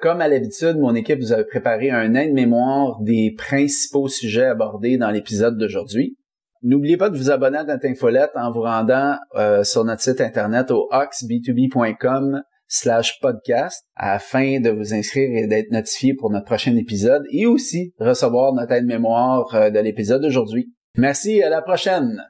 comme 0.00 0.20
à 0.20 0.28
l'habitude, 0.28 0.78
mon 0.78 0.94
équipe 0.94 1.20
vous 1.20 1.32
a 1.32 1.42
préparé 1.44 1.90
un 1.90 2.14
aide-mémoire 2.14 3.00
des 3.00 3.34
principaux 3.36 4.08
sujets 4.08 4.46
abordés 4.46 4.96
dans 4.96 5.10
l'épisode 5.10 5.58
d'aujourd'hui. 5.58 6.16
N'oubliez 6.62 6.96
pas 6.96 7.10
de 7.10 7.16
vous 7.16 7.30
abonner 7.30 7.58
à 7.58 7.64
notre 7.64 7.86
infolette 7.86 8.30
en 8.36 8.50
vous 8.52 8.62
rendant 8.62 9.16
sur 9.64 9.84
notre 9.84 10.02
site 10.02 10.20
internet 10.20 10.70
au 10.70 10.88
oxb2b.com 10.92 12.42
slash 12.68 13.18
podcast 13.20 13.84
afin 13.96 14.60
de 14.60 14.70
vous 14.70 14.94
inscrire 14.94 15.30
et 15.34 15.46
d'être 15.46 15.72
notifié 15.72 16.14
pour 16.14 16.30
notre 16.30 16.44
prochain 16.44 16.76
épisode 16.76 17.24
et 17.32 17.46
aussi 17.46 17.94
recevoir 17.98 18.52
notre 18.52 18.72
aide-mémoire 18.72 19.54
euh, 19.54 19.70
de 19.70 19.80
l'épisode 19.80 20.22
d'aujourd'hui. 20.22 20.72
Merci, 20.96 21.42
à 21.42 21.48
la 21.48 21.62
prochaine! 21.62 22.22